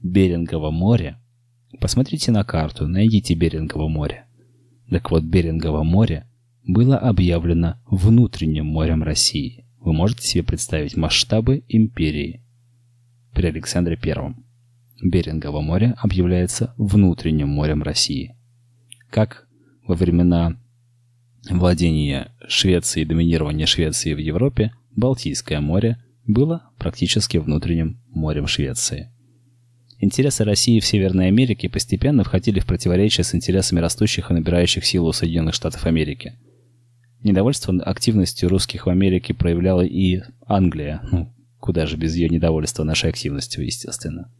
Берингово 0.04 0.70
море. 0.70 1.18
Посмотрите 1.82 2.32
на 2.32 2.44
карту, 2.44 2.88
найдите 2.88 3.34
Берингово 3.34 3.88
море. 3.88 4.26
Так 4.92 5.10
вот, 5.10 5.24
Берингово 5.24 5.82
море 5.82 6.28
было 6.68 7.00
объявлено 7.00 7.80
внутренним 7.90 8.68
морем 8.68 9.02
России. 9.02 9.66
Вы 9.80 9.94
можете 9.94 10.28
себе 10.28 10.44
представить 10.44 10.96
масштабы 10.96 11.64
империи 11.68 12.44
при 13.34 13.48
Александре 13.48 13.98
I. 14.00 14.36
Берингово 15.02 15.62
море 15.62 15.96
объявляется 15.98 16.76
внутренним 16.78 17.48
морем 17.48 17.82
России. 17.82 18.36
Как 19.10 19.45
во 19.88 19.96
времена 19.96 20.58
владения 21.50 22.32
Швеции 22.48 23.02
и 23.02 23.06
доминирования 23.06 23.66
Швеции 23.66 24.14
в 24.14 24.18
Европе 24.18 24.72
Балтийское 24.96 25.60
море 25.60 26.04
было 26.26 26.70
практически 26.78 27.38
внутренним 27.38 28.02
морем 28.10 28.48
Швеции. 28.48 29.12
Интересы 30.00 30.44
России 30.44 30.80
в 30.80 30.86
Северной 30.86 31.28
Америке 31.28 31.70
постепенно 31.70 32.24
входили 32.24 32.60
в 32.60 32.66
противоречие 32.66 33.24
с 33.24 33.34
интересами 33.34 33.80
растущих 33.80 34.30
и 34.30 34.34
набирающих 34.34 34.86
силу 34.86 35.14
Соединенных 35.14 35.54
Штатов 35.54 35.86
Америки. 35.86 36.34
Недовольство 37.24 37.74
активностью 37.82 38.50
русских 38.50 38.86
в 38.86 38.90
Америке 38.90 39.34
проявляла 39.34 39.82
и 39.82 40.22
Англия, 40.46 41.02
ну, 41.12 41.34
куда 41.60 41.86
же 41.86 41.98
без 41.98 42.16
ее 42.16 42.30
недовольства 42.30 42.84
нашей 42.84 43.10
активностью, 43.10 43.66
естественно. 43.66 44.32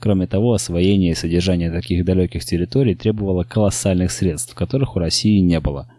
Кроме 0.00 0.26
того, 0.26 0.54
освоение 0.54 1.12
и 1.12 1.14
содержание 1.14 1.70
таких 1.70 2.06
далеких 2.06 2.42
территорий 2.42 2.94
требовало 2.94 3.44
колоссальных 3.44 4.10
средств, 4.10 4.54
которых 4.54 4.96
у 4.96 4.98
России 4.98 5.40
не 5.40 5.60
было. 5.60 5.92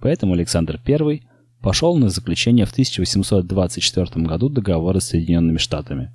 Поэтому 0.00 0.34
Александр 0.34 0.80
I 0.84 1.22
пошел 1.62 1.96
на 1.96 2.08
заключение 2.08 2.66
в 2.66 2.72
1824 2.72 4.26
году 4.26 4.48
договора 4.48 4.98
с 4.98 5.10
Соединенными 5.10 5.58
Штатами. 5.58 6.12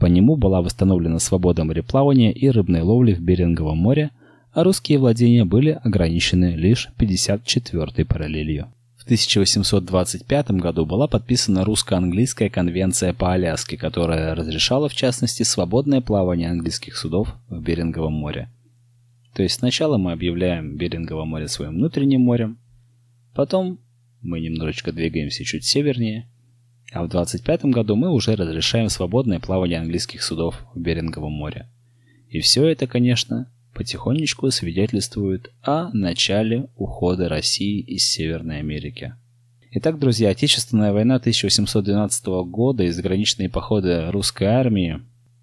По 0.00 0.06
нему 0.06 0.36
была 0.36 0.62
восстановлена 0.62 1.18
свобода 1.18 1.62
мореплавания 1.64 2.32
и 2.32 2.48
рыбной 2.48 2.80
ловли 2.80 3.12
в 3.12 3.20
Беринговом 3.20 3.76
море, 3.76 4.10
а 4.52 4.64
русские 4.64 4.98
владения 4.98 5.44
были 5.44 5.78
ограничены 5.84 6.54
лишь 6.56 6.88
54-й 6.98 8.04
параллелью. 8.06 8.72
В 9.04 9.06
1825 9.06 10.50
году 10.52 10.86
была 10.86 11.06
подписана 11.06 11.62
русско-английская 11.62 12.48
конвенция 12.48 13.12
по 13.12 13.34
Аляске, 13.34 13.76
которая 13.76 14.34
разрешала, 14.34 14.88
в 14.88 14.94
частности, 14.94 15.42
свободное 15.42 16.00
плавание 16.00 16.48
английских 16.48 16.96
судов 16.96 17.36
в 17.50 17.60
Беринговом 17.60 18.14
море. 18.14 18.48
То 19.34 19.42
есть 19.42 19.56
сначала 19.56 19.98
мы 19.98 20.12
объявляем 20.12 20.78
Берингово 20.78 21.26
море 21.26 21.48
своим 21.48 21.72
внутренним 21.72 22.22
морем, 22.22 22.58
потом 23.34 23.78
мы 24.22 24.40
немножечко 24.40 24.90
двигаемся 24.90 25.44
чуть 25.44 25.66
севернее, 25.66 26.26
а 26.90 27.04
в 27.04 27.10
25 27.10 27.66
году 27.66 27.96
мы 27.96 28.10
уже 28.10 28.34
разрешаем 28.34 28.88
свободное 28.88 29.38
плавание 29.38 29.80
английских 29.80 30.22
судов 30.22 30.64
в 30.74 30.80
Беринговом 30.80 31.32
море. 31.32 31.68
И 32.30 32.40
все 32.40 32.64
это, 32.64 32.86
конечно, 32.86 33.52
потихонечку 33.74 34.50
свидетельствует 34.50 35.52
о 35.62 35.90
начале 35.92 36.68
ухода 36.76 37.28
России 37.28 37.80
из 37.80 38.08
Северной 38.08 38.60
Америки. 38.60 39.14
Итак, 39.72 39.98
друзья, 39.98 40.30
Отечественная 40.30 40.92
война 40.92 41.16
1812 41.16 42.26
года 42.46 42.84
и 42.84 42.90
заграничные 42.90 43.48
походы 43.48 44.10
русской 44.10 44.44
армии, 44.44 45.00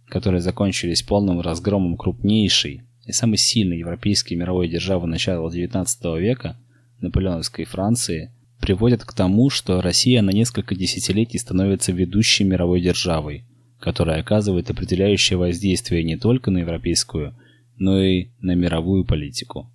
которые 0.07 0.41
закончились 0.41 1.03
полным 1.03 1.41
разгромом 1.41 1.97
крупнейшей 1.97 2.83
и 3.05 3.11
самой 3.11 3.37
сильной 3.37 3.79
европейской 3.79 4.35
мировой 4.35 4.69
державы 4.69 5.07
начала 5.07 5.49
XIX 5.49 5.85
века, 6.19 6.57
наполеоновской 7.01 7.65
Франции, 7.65 8.31
приводят 8.61 9.03
к 9.03 9.13
тому, 9.13 9.49
что 9.49 9.81
Россия 9.81 10.21
на 10.21 10.29
несколько 10.29 10.75
десятилетий 10.75 11.37
становится 11.37 11.91
ведущей 11.91 12.45
мировой 12.45 12.79
державой, 12.79 13.43
которая 13.79 14.21
оказывает 14.21 14.69
определяющее 14.69 15.37
воздействие 15.37 16.03
не 16.03 16.15
только 16.15 16.51
на 16.51 16.59
европейскую, 16.59 17.35
но 17.81 17.99
и 17.99 18.27
на 18.41 18.53
мировую 18.53 19.05
политику. 19.05 19.67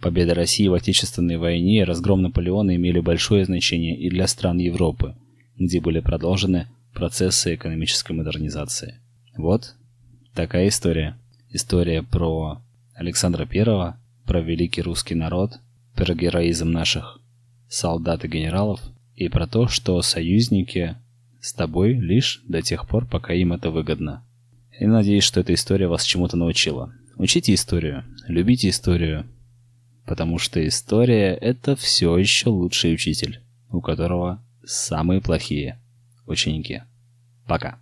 Победа 0.00 0.34
России 0.34 0.66
в 0.66 0.72
Отечественной 0.72 1.36
войне 1.36 1.80
и 1.80 1.84
разгром 1.84 2.22
Наполеона 2.22 2.74
имели 2.74 3.00
большое 3.00 3.44
значение 3.44 3.98
и 3.98 4.08
для 4.08 4.26
стран 4.28 4.56
Европы, 4.56 5.14
где 5.58 5.78
были 5.78 6.00
продолжены 6.00 6.68
процессы 6.94 7.54
экономической 7.54 8.12
модернизации. 8.12 8.98
Вот 9.36 9.74
такая 10.34 10.68
история. 10.68 11.18
История 11.50 12.02
про 12.02 12.62
Александра 12.94 13.46
I, 13.46 13.92
про 14.24 14.40
великий 14.40 14.80
русский 14.80 15.14
народ, 15.14 15.58
про 15.94 16.14
героизм 16.14 16.70
наших 16.70 17.20
солдат 17.68 18.24
и 18.24 18.28
генералов, 18.28 18.80
и 19.16 19.28
про 19.28 19.46
то, 19.46 19.68
что 19.68 20.00
союзники 20.00 20.96
с 21.42 21.52
тобой 21.52 21.92
лишь 21.92 22.42
до 22.48 22.62
тех 22.62 22.88
пор, 22.88 23.06
пока 23.06 23.34
им 23.34 23.52
это 23.52 23.70
выгодно. 23.70 24.24
И 24.80 24.86
надеюсь, 24.86 25.24
что 25.24 25.40
эта 25.40 25.52
история 25.52 25.88
вас 25.88 26.04
чему-то 26.04 26.38
научила. 26.38 26.94
Учите 27.16 27.54
историю, 27.54 28.04
любите 28.26 28.68
историю, 28.68 29.26
потому 30.04 30.38
что 30.38 30.66
история– 30.66 31.34
это 31.40 31.76
все 31.76 32.16
еще 32.18 32.48
лучший 32.48 32.94
учитель, 32.94 33.40
у 33.70 33.80
которого 33.80 34.44
самые 34.64 35.20
плохие 35.20 35.80
ученики. 36.26 36.82
Пока. 37.46 37.78